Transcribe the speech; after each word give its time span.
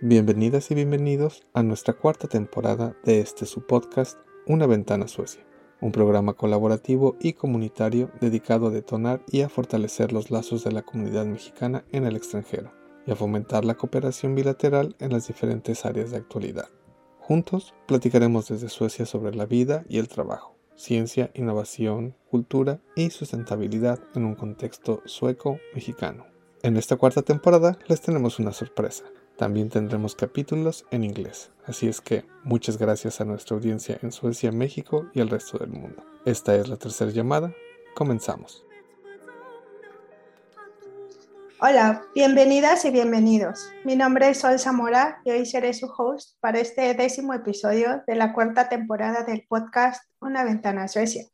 Bienvenidas 0.00 0.70
y 0.70 0.74
bienvenidos 0.74 1.46
a 1.54 1.62
nuestra 1.62 1.94
cuarta 1.94 2.26
temporada 2.26 2.96
de 3.04 3.20
este 3.20 3.46
su 3.46 3.64
podcast 3.64 4.18
Una 4.44 4.66
ventana 4.66 5.06
Suecia, 5.06 5.46
un 5.80 5.92
programa 5.92 6.34
colaborativo 6.34 7.16
y 7.20 7.34
comunitario 7.34 8.10
dedicado 8.20 8.66
a 8.66 8.70
detonar 8.70 9.22
y 9.30 9.42
a 9.42 9.48
fortalecer 9.48 10.12
los 10.12 10.32
lazos 10.32 10.64
de 10.64 10.72
la 10.72 10.82
comunidad 10.82 11.26
mexicana 11.26 11.84
en 11.92 12.04
el 12.04 12.16
extranjero 12.16 12.72
y 13.06 13.12
a 13.12 13.16
fomentar 13.16 13.64
la 13.64 13.76
cooperación 13.76 14.34
bilateral 14.34 14.96
en 14.98 15.12
las 15.12 15.28
diferentes 15.28 15.86
áreas 15.86 16.10
de 16.10 16.16
actualidad. 16.16 16.68
Juntos 17.20 17.72
platicaremos 17.86 18.48
desde 18.48 18.70
Suecia 18.70 19.06
sobre 19.06 19.34
la 19.34 19.46
vida 19.46 19.84
y 19.88 19.98
el 19.98 20.08
trabajo, 20.08 20.58
ciencia, 20.74 21.30
innovación, 21.34 22.16
cultura 22.28 22.80
y 22.96 23.10
sustentabilidad 23.10 24.00
en 24.14 24.24
un 24.24 24.34
contexto 24.34 25.02
sueco-mexicano. 25.06 26.26
En 26.62 26.76
esta 26.76 26.96
cuarta 26.96 27.22
temporada 27.22 27.78
les 27.86 28.00
tenemos 28.00 28.40
una 28.40 28.52
sorpresa. 28.52 29.04
También 29.36 29.68
tendremos 29.68 30.14
capítulos 30.14 30.86
en 30.92 31.02
inglés, 31.02 31.50
así 31.66 31.88
es 31.88 32.00
que 32.00 32.24
muchas 32.44 32.78
gracias 32.78 33.20
a 33.20 33.24
nuestra 33.24 33.56
audiencia 33.56 33.98
en 34.00 34.12
Suecia, 34.12 34.52
México 34.52 35.06
y 35.12 35.20
el 35.20 35.28
resto 35.28 35.58
del 35.58 35.70
mundo. 35.70 36.04
Esta 36.24 36.54
es 36.54 36.68
la 36.68 36.76
tercera 36.76 37.10
llamada, 37.10 37.52
comenzamos. 37.96 38.64
Hola, 41.60 42.04
bienvenidas 42.14 42.84
y 42.84 42.90
bienvenidos. 42.90 43.72
Mi 43.84 43.96
nombre 43.96 44.28
es 44.28 44.38
Sol 44.38 44.58
Zamora 44.60 45.20
y 45.24 45.30
hoy 45.30 45.46
seré 45.46 45.74
su 45.74 45.86
host 45.86 46.38
para 46.40 46.60
este 46.60 46.94
décimo 46.94 47.34
episodio 47.34 48.04
de 48.06 48.14
la 48.14 48.34
cuarta 48.34 48.68
temporada 48.68 49.24
del 49.24 49.46
podcast 49.48 50.02
Una 50.20 50.44
ventana 50.44 50.86
Suecia. 50.86 51.24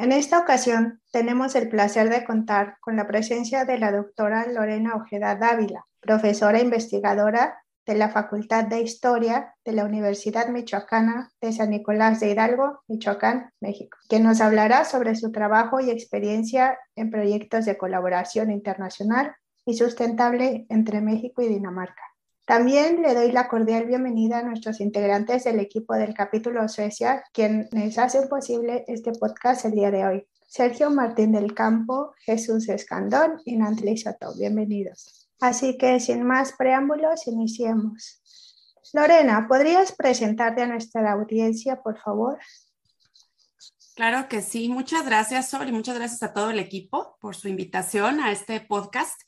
En 0.00 0.12
esta 0.12 0.38
ocasión 0.38 1.02
tenemos 1.12 1.54
el 1.54 1.68
placer 1.68 2.08
de 2.08 2.24
contar 2.24 2.78
con 2.80 2.96
la 2.96 3.06
presencia 3.06 3.66
de 3.66 3.78
la 3.78 3.92
doctora 3.92 4.46
Lorena 4.46 4.94
Ojeda 4.94 5.36
Dávila, 5.36 5.84
profesora 6.00 6.58
e 6.58 6.62
investigadora 6.62 7.62
de 7.84 7.96
la 7.96 8.08
Facultad 8.08 8.64
de 8.64 8.80
Historia 8.80 9.54
de 9.62 9.72
la 9.72 9.84
Universidad 9.84 10.48
Michoacana 10.48 11.30
de 11.42 11.52
San 11.52 11.68
Nicolás 11.68 12.18
de 12.18 12.30
Hidalgo, 12.30 12.80
Michoacán, 12.88 13.50
México, 13.60 13.98
que 14.08 14.20
nos 14.20 14.40
hablará 14.40 14.86
sobre 14.86 15.16
su 15.16 15.32
trabajo 15.32 15.80
y 15.80 15.90
experiencia 15.90 16.78
en 16.96 17.10
proyectos 17.10 17.66
de 17.66 17.76
colaboración 17.76 18.50
internacional 18.50 19.34
y 19.66 19.74
sustentable 19.74 20.64
entre 20.70 21.02
México 21.02 21.42
y 21.42 21.48
Dinamarca. 21.48 22.09
También 22.50 23.00
le 23.00 23.14
doy 23.14 23.30
la 23.30 23.46
cordial 23.46 23.86
bienvenida 23.86 24.38
a 24.38 24.42
nuestros 24.42 24.80
integrantes 24.80 25.44
del 25.44 25.60
equipo 25.60 25.94
del 25.94 26.14
capítulo 26.14 26.66
Suecia, 26.66 27.22
quienes 27.32 27.96
hacen 27.96 28.28
posible 28.28 28.84
este 28.88 29.12
podcast 29.12 29.66
el 29.66 29.70
día 29.70 29.92
de 29.92 30.04
hoy. 30.04 30.26
Sergio 30.48 30.90
Martín 30.90 31.30
del 31.30 31.54
Campo, 31.54 32.12
Jesús 32.24 32.68
Escandón 32.68 33.40
y 33.44 33.56
Nantli 33.56 33.96
Soto. 33.96 34.34
Bienvenidos. 34.36 35.28
Así 35.38 35.78
que 35.78 36.00
sin 36.00 36.24
más 36.24 36.52
preámbulos, 36.58 37.28
iniciemos. 37.28 38.20
Lorena, 38.94 39.46
¿podrías 39.46 39.92
presentarte 39.92 40.62
a 40.62 40.66
nuestra 40.66 41.12
audiencia, 41.12 41.80
por 41.80 42.00
favor? 42.00 42.36
Claro 43.94 44.28
que 44.28 44.42
sí. 44.42 44.68
Muchas 44.68 45.06
gracias, 45.06 45.50
Sol, 45.50 45.68
y 45.68 45.72
muchas 45.72 45.94
gracias 45.94 46.20
a 46.24 46.32
todo 46.32 46.50
el 46.50 46.58
equipo 46.58 47.16
por 47.20 47.36
su 47.36 47.46
invitación 47.46 48.18
a 48.18 48.32
este 48.32 48.60
podcast. 48.60 49.20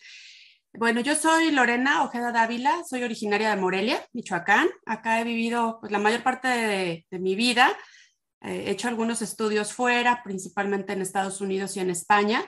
Bueno, 0.75 1.03
yo 1.03 1.15
soy 1.15 1.51
Lorena 1.51 2.03
Ojeda 2.03 2.33
Dávila, 2.33 2.83
soy 2.89 3.03
originaria 3.03 3.51
de 3.51 3.61
Morelia, 3.61 4.03
Michoacán. 4.15 4.71
Acá 4.87 5.21
he 5.21 5.25
vivido 5.25 5.77
pues, 5.81 5.93
la 5.93 5.99
mayor 5.99 6.23
parte 6.23 6.49
de, 6.49 7.07
mi 7.11 7.35
vida. 7.35 7.77
Eh, 8.41 8.65
he 8.67 8.71
hecho 8.71 8.89
algunos 8.89 9.21
estudios 9.21 9.75
fuera, 9.75 10.23
principalmente 10.25 10.95
en 10.95 11.03
Estados 11.03 11.43
Unidos 11.43 11.77
y 11.77 11.81
en 11.81 11.91
España. 11.91 12.43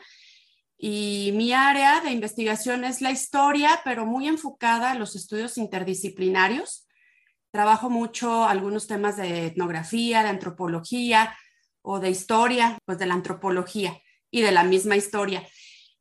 Y 0.79 1.33
mi 1.35 1.53
área 1.53 2.01
de 2.01 2.13
investigación 2.13 2.85
es 2.85 3.03
la 3.03 3.11
historia, 3.11 3.83
pero 3.85 4.07
muy 4.07 4.27
enfocada 4.27 4.93
a 4.93 4.99
los 4.99 5.17
estudios 5.17 5.59
interdisciplinarios. 5.59 6.89
Trabajo 7.51 7.91
mucho 7.91 8.45
algunos 8.45 8.87
temas 8.87 9.19
de 9.19 9.49
etnografía, 9.49 10.23
de 10.23 10.31
antropología 10.31 11.37
o 11.83 12.01
de 12.01 12.09
historia, 12.09 12.79
pues 12.87 12.97
de 12.99 13.05
la 13.05 13.15
antropología 13.15 14.01
y 14.31 14.41
de 14.41 14.51
la 14.51 14.65
misma 14.65 14.97
historia. 14.97 15.47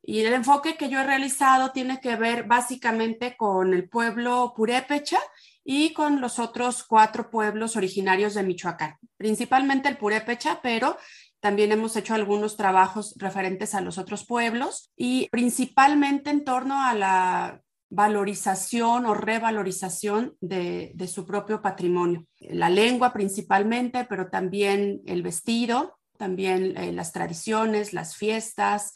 Y 0.06 0.20
el 0.20 0.34
enfoque 0.34 0.76
que 0.76 0.90
yo 0.90 1.00
he 1.00 1.04
realizado 1.04 1.72
tiene 1.72 2.00
que 2.00 2.16
ver 2.16 2.44
básicamente 2.44 3.36
con 3.36 3.72
el 3.72 3.88
pueblo 3.88 4.52
purépecha 4.54 5.18
y 5.64 5.94
con 5.94 6.20
los 6.20 6.38
otros 6.38 6.84
cuatro 6.84 7.30
pueblos 7.30 7.76
originarios 7.76 8.34
de 8.34 8.42
Michoacán, 8.42 8.98
principalmente 9.16 9.88
el 9.88 9.96
purépecha, 9.96 10.60
pero 10.62 10.98
también 11.40 11.72
hemos 11.72 11.96
hecho 11.96 12.14
algunos 12.14 12.56
trabajos 12.56 13.14
referentes 13.18 13.74
a 13.74 13.80
los 13.80 13.96
otros 13.96 14.26
pueblos 14.26 14.90
y 14.96 15.28
principalmente 15.30 16.30
en 16.30 16.44
torno 16.44 16.82
a 16.82 16.94
la 16.94 17.62
valorización 17.90 19.06
o 19.06 19.14
revalorización 19.14 20.36
de, 20.40 20.94
su 21.06 21.24
propio 21.24 21.62
patrimonio. 21.62 22.26
La 22.40 22.68
lengua 22.68 23.12
principalmente, 23.12 24.04
pero 24.04 24.28
también 24.28 25.00
el 25.06 25.22
vestido, 25.22 25.98
también 26.18 26.76
eh, 26.76 26.92
las 26.92 27.12
tradiciones, 27.12 27.92
las 27.92 28.16
fiestas, 28.16 28.92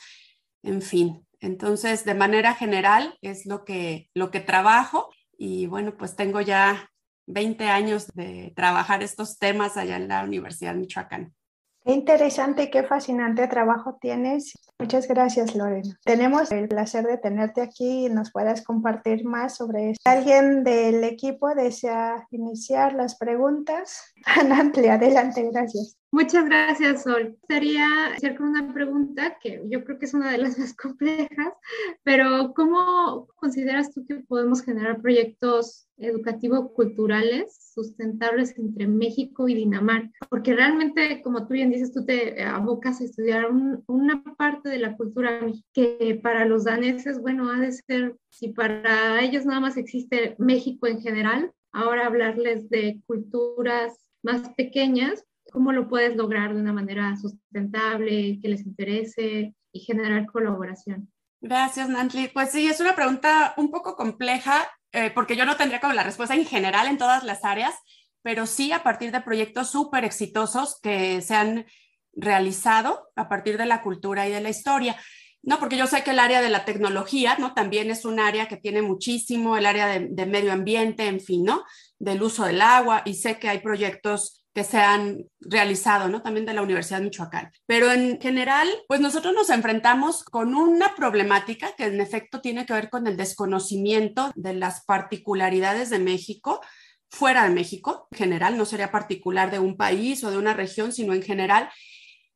en 0.63 0.83
fin. 0.83 1.27
Entonces, 1.41 2.05
de 2.05 2.15
manera 2.15 2.55
general 2.55 3.17
es 3.23 3.47
lo 3.47 3.65
que, 3.65 4.11
lo 4.15 4.31
que 4.31 4.41
trabajo 4.41 5.11
y 5.37 5.67
bueno, 5.67 5.97
pues 5.97 6.17
tengo 6.17 6.41
ya 6.41 6.91
20 7.27 7.65
años 7.65 8.09
de 8.15 8.53
trabajar 8.57 9.03
estos 9.03 9.39
temas 9.39 9.77
allá 9.77 9.97
en 9.97 10.09
la 10.09 10.25
Universidad 10.25 10.75
Michoacán. 10.75 11.35
Qué 11.85 11.93
interesante 11.93 12.65
y 12.65 12.71
qué 12.71 12.83
fascinante 12.83 13.47
trabajo 13.47 13.97
tienes. 14.01 14.53
Muchas 14.79 15.09
gracias, 15.09 15.55
Lorena. 15.55 15.97
Tenemos 16.05 16.51
el 16.51 16.69
placer 16.69 17.07
de 17.07 17.17
tenerte 17.17 17.63
aquí 17.63 18.07
y 18.07 18.11
nos 18.11 18.31
puedas 18.31 18.63
compartir 18.63 19.25
más 19.25 19.57
sobre 19.57 19.93
esto. 19.93 20.03
¿Alguien 20.05 20.65
del 20.65 21.03
equipo 21.05 21.55
desea 21.55 22.27
iniciar 22.31 22.95
las 22.95 23.17
preguntas? 23.17 24.13
Anantli, 24.39 24.89
adelante, 24.89 25.49
gracias. 25.51 25.97
Muchas 26.11 26.47
gracias, 26.47 27.03
Sol. 27.03 27.37
Sería 27.47 28.15
hacer 28.15 28.35
con 28.37 28.49
una 28.49 28.73
pregunta 28.73 29.37
que 29.43 29.63
yo 29.69 29.85
creo 29.85 29.99
que 29.99 30.07
es 30.07 30.15
una 30.15 30.33
de 30.33 30.39
las 30.39 30.59
más 30.59 30.75
complejas, 30.75 31.53
pero 32.03 32.55
¿cómo 32.55 33.29
consideras 33.37 33.93
tú 33.93 34.07
que 34.07 34.17
podemos 34.17 34.63
generar 34.63 35.03
proyectos 35.03 35.87
educativos 35.99 36.71
culturales 36.73 37.73
sustentables 37.75 38.57
entre 38.57 38.87
México 38.87 39.49
y 39.49 39.55
Dinamarca? 39.55 40.11
Porque 40.31 40.55
realmente, 40.55 41.21
como 41.23 41.47
tú 41.47 41.53
bien 41.53 41.71
dices, 41.71 41.93
tú 41.93 42.07
te 42.07 42.43
abocas 42.43 43.03
a 43.03 43.05
estudiar 43.05 43.47
una 43.87 44.23
parte 44.39 44.71
de 44.71 44.79
la 44.79 44.97
cultura 44.97 45.41
que 45.75 46.19
para 46.23 46.47
los 46.47 46.65
daneses, 46.65 47.21
bueno, 47.21 47.51
ha 47.51 47.61
de 47.61 47.73
ser, 47.73 48.17
si 48.31 48.49
para 48.49 49.23
ellos 49.23 49.45
nada 49.45 49.61
más 49.61 49.77
existe 49.77 50.37
México 50.39 50.87
en 50.87 51.03
general, 51.03 51.53
ahora 51.71 52.07
hablarles 52.07 52.71
de 52.71 53.03
culturas 53.07 54.09
más 54.23 54.49
pequeñas, 54.55 55.25
¿Cómo 55.51 55.73
lo 55.73 55.89
puedes 55.89 56.17
lograr 56.17 56.55
de 56.55 56.61
una 56.61 56.73
manera 56.73 57.17
sustentable, 57.17 58.39
que 58.41 58.49
les 58.49 58.67
interese 58.67 59.55
y 59.73 59.81
generar 59.81 60.27
colaboración? 60.27 61.11
Gracias, 61.41 61.89
Nantli. 61.89 62.29
Pues 62.29 62.51
sí, 62.51 62.67
es 62.67 62.81
una 62.81 62.95
pregunta 62.95 63.55
un 63.57 63.71
poco 63.71 63.97
compleja 63.97 64.69
eh, 64.93 65.11
porque 65.15 65.37
yo 65.37 65.45
no 65.45 65.57
tendría 65.57 65.81
como 65.81 65.93
la 65.93 66.03
respuesta 66.03 66.35
en 66.35 66.45
general 66.45 66.87
en 66.87 66.99
todas 66.99 67.23
las 67.25 67.45
áreas, 67.45 67.75
pero 68.23 68.47
sí 68.47 68.73
a 68.73 68.83
partir 68.83 69.13
de 69.13 69.21
proyectos 69.21 69.71
súper 69.71 70.05
exitosos 70.05 70.81
que 70.83 71.21
se 71.21 71.35
han 71.35 71.67
realizado 72.15 73.11
a 73.15 73.29
partir 73.29 73.59
de 73.59 73.67
la 73.67 73.83
cultura 73.83 74.27
y 74.27 74.33
de 74.33 74.41
la 74.41 74.51
historia. 74.51 74.97
No, 75.43 75.59
porque 75.61 75.77
yo 75.77 75.87
sé 75.87 76.03
que 76.03 76.11
el 76.11 76.19
área 76.19 76.41
de 76.41 76.51
la 76.51 76.65
tecnología, 76.65 77.37
¿no? 77.39 77.55
También 77.55 77.91
es 77.91 78.05
un 78.05 78.19
área 78.19 78.49
que 78.49 78.57
tiene 78.57 78.83
muchísimo, 78.83 79.57
el 79.57 79.67
área 79.67 79.87
de, 79.87 80.27
medio 80.27 80.53
ambiente, 80.53 81.07
en 81.07 81.21
fin. 81.21 81.47
Del 81.99 82.23
uso 82.23 82.45
del 82.45 82.61
agua, 82.61 83.03
y 83.05 83.15
sé 83.15 83.39
que 83.39 83.49
hay 83.49 83.61
proyectos 83.61 84.38
que 84.59 84.65
se 84.65 84.79
han 84.79 85.25
realizado, 85.39 86.09
¿no? 86.09 86.21
También 86.21 86.45
de 86.45 86.53
la 86.53 86.63
Universidad 86.63 86.99
de 86.99 87.05
Michoacán. 87.05 87.53
Pero 87.65 87.93
en 87.93 88.21
general, 88.21 88.69
pues 88.89 88.99
nosotros 89.01 89.33
nos 89.33 89.51
enfrentamos 89.51 90.25
con 90.25 90.53
una 90.53 90.97
problemática 90.97 91.77
que 91.77 91.85
en 91.85 92.01
efecto 92.01 92.41
tiene 92.41 92.67
que 92.67 92.73
ver 92.73 92.91
con 92.91 93.07
el 93.07 93.17
desconocimiento 93.17 94.33
de 94.35 94.55
las 94.55 94.85
particularidades 94.85 95.91
de 95.91 96.01
México 96.01 96.61
fuera 97.09 97.45
de 97.45 97.51
México, 97.51 98.09
en 98.11 98.19
general, 98.19 98.59
no 98.59 98.65
sería 98.65 98.91
particular 98.91 99.53
de 99.53 99.61
un 99.61 99.77
país 99.77 100.25
o 100.25 100.31
de 100.33 100.39
una 100.39 100.55
región, 100.55 100.91
sino 100.93 101.15
en 101.15 101.23
general. 101.23 101.71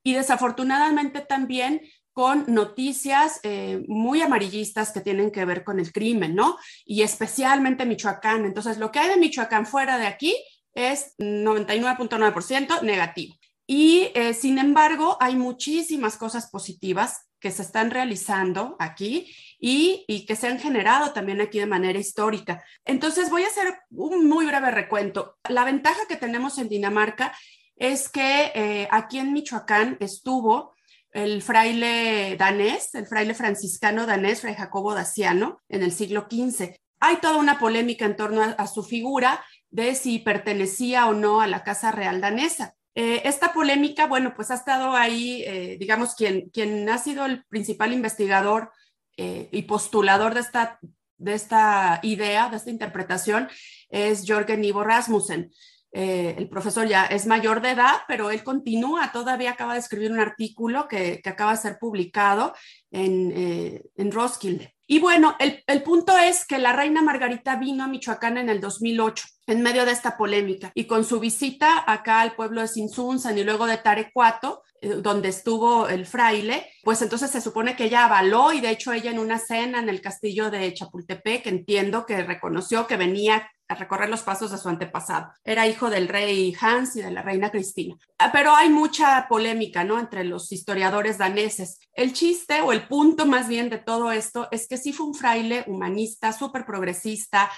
Y 0.05 0.13
desafortunadamente 0.13 1.23
también 1.23 1.81
con 2.13 2.45
noticias 2.47 3.41
eh, 3.43 3.83
muy 3.89 4.23
amarillistas 4.23 4.93
que 4.93 5.01
tienen 5.01 5.33
que 5.33 5.45
ver 5.45 5.65
con 5.65 5.81
el 5.81 5.91
crimen, 5.93 6.37
¿no? 6.37 6.57
Y 6.85 7.03
especialmente 7.03 7.85
Michoacán. 7.85 8.45
Entonces, 8.45 8.79
lo 8.79 8.93
que 8.93 9.01
hay 9.01 9.09
de 9.09 9.17
Michoacán 9.17 9.67
fuera 9.67 9.99
de 9.99 10.07
aquí 10.07 10.37
es 10.75 11.15
99.9% 11.19 12.83
negativo. 12.83 13.35
Y 13.67 14.11
eh, 14.15 14.35
sin 14.35 14.59
embargo, 14.59 15.17
hay 15.21 15.37
muchísimas 15.37 16.17
cosas 16.17 16.51
positivas 16.51 17.29
que 17.39 17.51
se 17.51 17.63
están 17.63 17.91
realizando 17.91 18.77
aquí 18.79 19.35
y, 19.59 20.05
y, 20.07 20.27
que 20.27 20.37
se 20.37 20.47
han 20.47 20.61
generado 20.61 21.13
también 21.13 21.41
aquí 21.41 21.59
de 21.59 21.67
manera 21.67 21.99
histórica. 21.99 22.63
Entonces, 22.85 23.31
voy 23.31 23.43
a 23.43 23.49
hacer 23.49 23.75
un 23.91 24.29
muy 24.29 24.47
breve 24.47 24.71
recuento. 24.71 25.39
La 25.49 25.65
ventaja 25.65 26.01
que 26.09 26.17
tenemos 26.17 26.59
en 26.59 26.69
Dinamarca 26.69 27.37
es 27.77 28.09
que 28.09 28.53
eh, 28.55 28.89
aquí 28.91 29.19
en 29.19 29.33
Michoacán 29.33 29.97
estuvo 30.01 30.75
el 31.11 31.43
fraile 31.43 32.37
danés, 32.37 32.95
el 32.95 33.07
fraile 33.07 33.35
franciscano 33.35 34.07
danés, 34.07 34.41
Fray 34.41 34.55
Jacobo 34.55 34.95
Daciano, 34.95 35.61
en 35.69 35.83
el 35.83 35.93
siglo 35.93 36.27
XV 36.31 36.77
hay 37.03 37.17
toda 37.17 37.37
una 37.37 37.59
polémica 37.59 38.05
en 38.05 38.15
torno 38.15 38.43
a, 38.43 38.67
su 38.69 38.85
figura 38.85 39.45
de 39.73 39.95
si 39.95 40.21
pertenecía 40.21 41.09
o 41.09 41.15
no 41.15 41.41
a 41.41 41.49
la 41.49 41.65
Casa 41.65 41.91
Real 41.91 42.21
danesa. 42.21 42.77
Eh, 42.95 43.23
esta 43.25 43.55
polémica, 43.55 44.07
bueno, 44.07 44.35
pues 44.37 44.51
ha 44.51 44.55
estado 44.55 44.93
ahí, 44.93 45.43
eh, 45.47 45.77
digamos, 45.81 46.15
quien, 46.15 46.51
quien 46.51 46.89
ha 46.91 46.99
sido 46.99 47.25
el 47.25 47.45
principal 47.47 47.95
investigador 47.95 48.71
eh, 49.17 49.49
y 49.51 49.63
postulador 49.63 50.35
de 50.35 50.41
esta, 50.41 50.79
de 51.17 51.33
esta 51.33 52.01
idea, 52.03 52.51
de 52.51 52.59
esta 52.59 52.71
interpretación, 52.71 53.49
es 53.89 54.25
Jorgen 54.27 54.63
Ivo 54.63 54.85
Rasmussen. 54.85 55.51
el 55.93 56.49
profesor 56.49 56.87
ya 56.87 57.07
es 57.07 57.27
mayor 57.27 57.61
de 57.61 57.71
edad, 57.71 58.03
pero 58.09 58.31
él 58.31 58.43
continúa, 58.45 59.11
todavía 59.13 59.53
acaba 59.53 59.75
de 59.75 59.81
escribir 59.81 60.13
un 60.13 60.21
artículo 60.21 60.89
que, 60.89 61.21
que 61.23 61.31
acaba 61.31 61.53
de 61.53 61.59
ser 61.59 61.79
publicado 61.79 62.55
en, 62.91 63.83
en 63.97 64.13
Roskilde. 64.13 64.75
Y 64.93 64.99
bueno, 64.99 65.37
el, 65.39 65.83
punto 65.83 66.19
es 66.19 66.45
que 66.45 66.59
la 66.59 66.75
reina 66.75 67.01
Margarita 67.01 67.57
vino 67.57 67.83
a 67.83 67.89
Michoacán 67.89 68.37
en 68.37 68.51
el 68.51 68.61
2008, 68.61 69.25
en 69.47 69.63
medio 69.63 69.87
de 69.87 69.93
esta 69.93 70.19
polémica, 70.19 70.71
y 70.75 70.85
con 70.85 71.07
su 71.07 71.19
visita 71.19 71.83
acá 71.91 72.21
al 72.21 72.35
pueblo 72.35 72.61
de 72.61 72.69
Sinsunzan 72.69 73.39
y 73.39 73.43
luego 73.43 73.65
de 73.65 73.79
Tarecuato, 73.79 74.61
donde 74.83 75.29
estuvo 75.29 75.89
el 75.89 76.07
fraile, 76.07 76.71
pues 76.83 77.01
entonces 77.03 77.31
se 77.31 77.41
supone 77.41 77.77
que 77.77 77.85
ella 77.85 78.05
avaló 78.05 78.53
y 78.53 78.61
de 78.61 78.71
hecho 78.71 78.93
ella 78.93 79.11
en 79.11 79.19
una 79.19 79.39
cena 79.39 79.79
en 79.79 79.89
el 79.89 80.01
castillo 80.01 80.51
de 80.51 80.75
Chapultepec, 80.75 81.47
entiendo 81.47 82.05
que 82.05 82.23
reconoció 82.23 82.87
que 82.87 82.97
venía 82.97 83.49
recorrer 83.75 84.09
los 84.09 84.23
pasos 84.23 84.51
de 84.51 84.59
su 84.59 84.69
antepasado. 84.69 85.33
Era 85.45 85.67
hijo 85.67 85.91
del 85.91 86.09
rey 86.09 86.55
Hans 86.61 86.97
y 86.97 87.03
de 87.03 87.11
la 87.11 87.23
reina 87.23 87.51
Cristina. 87.51 87.97
Ah, 88.19 88.31
pero 88.33 88.55
hay 88.55 88.71
mucha 88.71 89.27
polémica, 89.29 89.85
¿no? 89.85 89.99
Entre 89.99 90.25
los 90.25 90.53
historiadores 90.53 91.19
daneses. 91.19 91.79
El 91.93 92.13
chiste 92.13 92.61
o 92.61 92.73
el 92.73 92.87
punto 92.87 93.27
más 93.27 93.49
bien 93.49 93.71
de 93.71 93.79
todo 93.79 94.13
esto 94.13 94.49
es 94.51 94.69
que 94.69 94.77
sí 94.77 94.93
fue 94.93 95.07
un 95.07 95.15
fraile 95.15 95.65
humanista, 95.67 96.33
súper 96.33 96.65
progresista, 96.65 97.51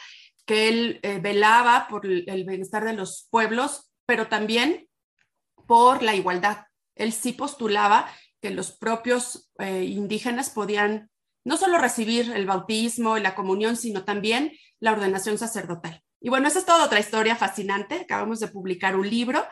que 0.47 0.69
él 0.69 1.01
eh, 1.03 1.19
velaba 1.21 1.87
por 1.89 2.05
el 2.07 2.45
bienestar 2.45 2.85
de 2.85 2.93
los 2.93 3.27
pueblos, 3.31 3.91
pero 4.07 4.29
también 4.29 4.89
por 5.67 6.03
la 6.03 6.15
igualdad. 6.15 6.67
Él 6.95 7.13
sí 7.13 7.33
postulaba 7.33 8.09
que 8.41 8.51
los 8.51 8.73
propios 8.73 9.51
eh, 9.59 9.85
indígenas 9.85 10.51
podían 10.51 11.11
no 11.45 11.57
solo 11.57 11.79
recibir 11.79 12.33
el 12.33 12.47
bautismo 12.47 13.17
y 13.17 13.21
la 13.21 13.35
comunión, 13.35 13.77
sino 13.77 14.05
también 14.05 14.53
la 14.81 14.93
ordenación 14.93 15.39
sacerdotal. 15.39 16.03
Y 16.21 16.31
bueno, 16.31 16.49
esa 16.49 16.59
es 16.59 16.67
toda 16.67 16.85
otra 16.85 17.01
historia 17.01 17.37
fascinante. 17.37 17.97
Acabamos 17.97 18.41
de 18.41 18.49
publicar 18.49 18.97
un 18.97 19.09
libro. 19.09 19.45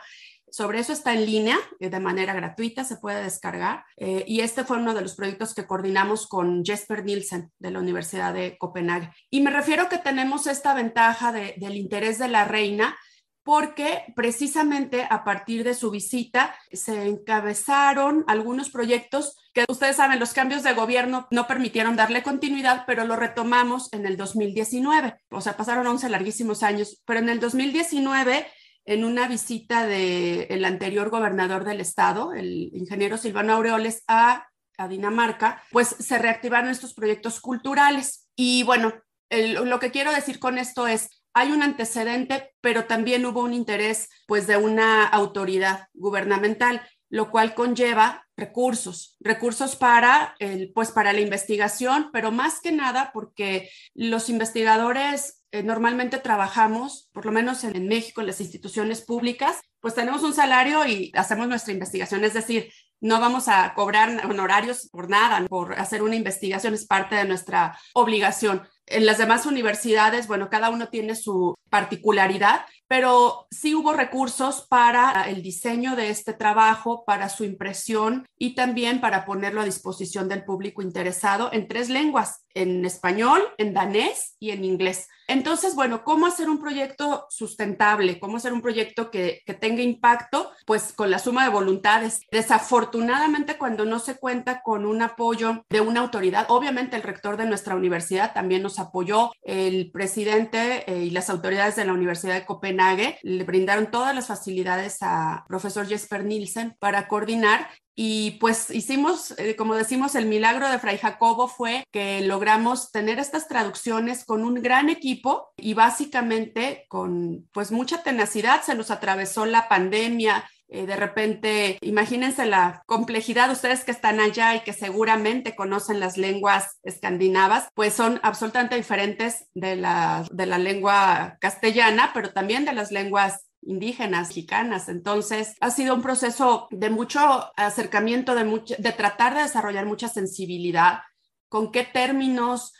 Sobre 0.49 0.79
eso 0.79 0.93
está 0.93 1.13
en 1.13 1.25
línea, 1.25 1.57
eh, 1.79 1.89
de 1.89 1.99
manera 1.99 2.33
gratuita, 2.33 2.83
se 2.83 2.97
puede 2.97 3.23
descargar. 3.23 3.85
Eh, 3.97 4.23
y 4.27 4.41
este 4.41 4.63
fue 4.63 4.77
uno 4.77 4.93
de 4.93 5.01
los 5.01 5.15
proyectos 5.15 5.53
que 5.53 5.65
coordinamos 5.65 6.27
con 6.27 6.63
Jesper 6.63 7.03
Nielsen 7.03 7.51
de 7.59 7.71
la 7.71 7.79
Universidad 7.79 8.33
de 8.33 8.57
Copenhague. 8.59 9.11
Y 9.29 9.41
me 9.41 9.51
refiero 9.51 9.89
que 9.89 9.97
tenemos 9.97 10.45
esta 10.47 10.73
ventaja 10.73 11.31
del 11.31 11.75
interés 11.75 12.19
de 12.19 12.27
la 12.27 12.45
reina 12.45 12.95
porque 13.43 14.05
precisamente 14.15 15.05
a 15.09 15.23
partir 15.23 15.63
de 15.63 15.73
su 15.73 15.91
visita 15.91 16.55
se 16.71 17.07
encabezaron 17.07 18.23
algunos 18.27 18.69
proyectos 18.69 19.37
que 19.53 19.65
ustedes 19.69 19.97
saben, 19.97 20.19
los 20.19 20.33
cambios 20.33 20.63
de 20.63 20.73
gobierno 20.73 21.27
no 21.29 21.45
permitieron 21.45 21.95
darle 21.95 22.23
continuidad, 22.23 22.85
pero 22.87 23.05
lo 23.05 23.15
retomamos 23.15 23.91
en 23.93 24.05
el 24.05 24.17
2019. 24.17 25.15
O 25.29 25.41
sea, 25.41 25.55
pasaron 25.55 25.85
11 25.85 26.09
larguísimos 26.09 26.63
años, 26.63 27.01
pero 27.05 27.19
en 27.19 27.29
el 27.29 27.39
2019 27.39 28.47
en 28.85 29.05
una 29.05 29.27
visita 29.27 29.85
del 29.85 30.65
anterior 30.65 31.09
gobernador 31.09 31.63
del 31.63 31.79
estado, 31.79 32.33
el 32.33 32.69
ingeniero 32.73 33.17
Silvano 33.17 33.53
Aureoles, 33.53 34.03
a, 34.07 34.47
a 34.77 34.87
Dinamarca, 34.87 35.63
pues 35.71 35.87
se 35.87 36.17
reactivaron 36.17 36.69
estos 36.69 36.93
proyectos 36.93 37.39
culturales. 37.39 38.27
Y 38.35 38.63
bueno, 38.63 38.93
lo 39.29 39.79
que 39.79 39.91
quiero 39.91 40.11
decir 40.11 40.39
con 40.39 40.57
esto 40.57 40.87
es, 40.87 41.22
hay 41.33 41.51
un 41.51 41.63
antecedente, 41.63 42.53
pero 42.61 42.85
también 42.85 43.25
hubo 43.25 43.41
un 43.41 43.53
interés 43.53 44.09
pues 44.27 44.47
de 44.47 44.57
una 44.57 45.05
autoridad 45.05 45.87
gubernamental, 45.93 46.81
lo 47.09 47.31
cual 47.31 47.53
conlleva 47.53 48.27
recursos, 48.35 49.17
recursos 49.19 49.75
para 49.75 50.35
pues 50.73 50.91
para 50.91 51.13
la 51.13 51.21
investigación, 51.21 52.09
pero 52.11 52.31
más 52.31 52.59
que 52.59 52.71
nada 52.71 53.11
porque 53.13 53.69
los 53.93 54.29
investigadores 54.29 55.43
eh, 55.51 55.61
normalmente 55.61 56.17
trabajamos, 56.17 57.09
por 57.13 57.25
lo 57.25 57.31
menos 57.31 57.63
en, 57.63 57.75
en 57.75 57.87
México, 57.87 58.21
en 58.21 58.27
las 58.27 58.41
instituciones 58.41 59.01
públicas, 59.01 59.61
pues 59.79 59.93
tenemos 59.93 60.23
un 60.23 60.33
salario 60.33 60.85
y 60.87 61.11
hacemos 61.13 61.47
nuestra 61.47 61.73
investigación, 61.73 62.23
es 62.23 62.33
decir, 62.33 62.71
no 63.03 63.19
vamos 63.19 63.49
a 63.49 63.73
cobrar 63.75 64.25
honorarios 64.25 64.87
por 64.89 65.09
nada, 65.09 65.45
por 65.47 65.77
hacer 65.77 66.01
una 66.01 66.15
investigación 66.15 66.73
es 66.73 66.87
parte 66.87 67.15
de 67.15 67.25
nuestra 67.25 67.77
obligación. 67.93 68.63
En 68.85 69.05
las 69.05 69.17
demás 69.17 69.45
universidades, 69.45 70.27
bueno, 70.27 70.49
cada 70.49 70.69
uno 70.69 70.89
tiene 70.89 71.15
su 71.15 71.55
particularidad, 71.69 72.65
pero 72.87 73.47
sí 73.51 73.73
hubo 73.73 73.93
recursos 73.93 74.67
para 74.69 75.29
el 75.29 75.41
diseño 75.41 75.95
de 75.95 76.09
este 76.09 76.33
trabajo, 76.33 77.03
para 77.05 77.29
su 77.29 77.43
impresión 77.43 78.27
y 78.37 78.55
también 78.55 79.01
para 79.01 79.25
ponerlo 79.25 79.61
a 79.61 79.65
disposición 79.65 80.29
del 80.29 80.43
público 80.43 80.81
interesado 80.81 81.49
en 81.51 81.67
tres 81.67 81.89
lenguas, 81.89 82.45
en 82.53 82.85
español, 82.85 83.41
en 83.57 83.73
danés 83.73 84.35
y 84.39 84.51
en 84.51 84.63
inglés. 84.63 85.07
Entonces, 85.27 85.73
bueno, 85.73 86.03
¿cómo 86.03 86.25
hacer 86.25 86.49
un 86.49 86.59
proyecto 86.59 87.25
sustentable? 87.29 88.19
¿Cómo 88.19 88.37
hacer 88.37 88.51
un 88.51 88.61
proyecto 88.61 89.09
que, 89.09 89.41
que, 89.45 89.53
tenga 89.53 89.81
impacto? 89.81 90.51
Pues 90.65 90.91
con 90.91 91.09
la 91.09 91.17
suma 91.17 91.45
de 91.45 91.49
voluntades. 91.49 92.21
Desafortunadamente, 92.29 93.57
cuando 93.57 93.85
no 93.85 93.99
se 93.99 94.17
cuenta 94.17 94.61
con 94.61 94.85
un 94.85 95.01
apoyo 95.01 95.65
de 95.69 95.79
una 95.79 96.01
autoridad, 96.01 96.45
obviamente 96.49 96.97
el 96.97 97.03
rector 97.03 97.37
de 97.37 97.45
nuestra 97.45 97.75
universidad 97.75 98.33
también 98.33 98.61
nos 98.61 98.79
apoyó, 98.79 99.31
el 99.41 99.91
presidente 99.91 100.83
eh, 100.91 101.05
y 101.05 101.09
las 101.09 101.29
autoridades 101.29 101.77
de 101.77 101.85
la 101.85 101.93
Universidad 101.93 102.33
de 102.35 102.45
Copenhague 102.45 102.72
le 102.73 103.43
brindaron 103.43 103.91
todas 103.91 104.13
las 104.15 104.27
facilidades 104.27 104.97
a 105.01 105.45
profesor 105.47 105.87
Jesper 105.87 106.23
Nielsen 106.23 106.75
para 106.79 107.07
coordinar 107.07 107.69
y 107.95 108.31
pues 108.39 108.71
hicimos, 108.71 109.35
eh, 109.37 109.55
como 109.55 109.75
decimos, 109.75 110.15
el 110.15 110.25
milagro 110.25 110.67
de 110.67 110.79
Fray 110.79 110.97
Jacobo 110.97 111.47
fue 111.47 111.83
que 111.91 112.21
logramos 112.21 112.91
tener 112.91 113.19
estas 113.19 113.47
traducciones 113.47 114.25
con 114.25 114.43
un 114.43 114.55
gran 114.55 114.89
equipo 114.89 115.53
y 115.57 115.75
básicamente 115.75 116.85
con 116.89 117.47
pues 117.51 117.71
mucha 117.71 118.01
tenacidad. 118.01 118.63
Se 118.63 118.73
nos 118.73 118.89
atravesó 118.89 119.45
la 119.45 119.69
pandemia, 119.69 120.43
eh, 120.73 120.87
de 120.87 120.95
repente, 120.95 121.77
imagínense 121.81 122.47
la 122.47 122.81
complejidad, 122.87 123.51
ustedes 123.51 123.83
que 123.83 123.91
están 123.91 124.19
allá 124.19 124.55
y 124.55 124.61
que 124.61 124.73
seguramente 124.73 125.55
conocen 125.55 125.99
las 125.99 126.17
lenguas 126.17 126.79
escandinavas, 126.81 127.69
pues 127.75 127.93
son 127.93 128.19
absolutamente 128.23 128.75
diferentes 128.75 129.45
de 129.53 129.75
la, 129.75 130.25
de 130.31 130.47
la 130.47 130.57
lengua 130.57 131.37
castellana, 131.39 132.09
pero 132.15 132.33
también 132.33 132.65
de 132.65 132.73
las 132.73 132.91
lenguas 132.91 133.45
indígenas, 133.61 134.29
mexicanas. 134.29 134.89
Entonces, 134.89 135.55
ha 135.61 135.69
sido 135.69 135.93
un 135.93 136.01
proceso 136.01 136.67
de 136.71 136.89
mucho 136.89 137.51
acercamiento, 137.55 138.33
de, 138.33 138.43
mucho, 138.43 138.73
de 138.79 138.91
tratar 138.93 139.35
de 139.35 139.43
desarrollar 139.43 139.85
mucha 139.85 140.07
sensibilidad, 140.07 141.01
con 141.49 141.71
qué 141.71 141.83
términos 141.83 142.73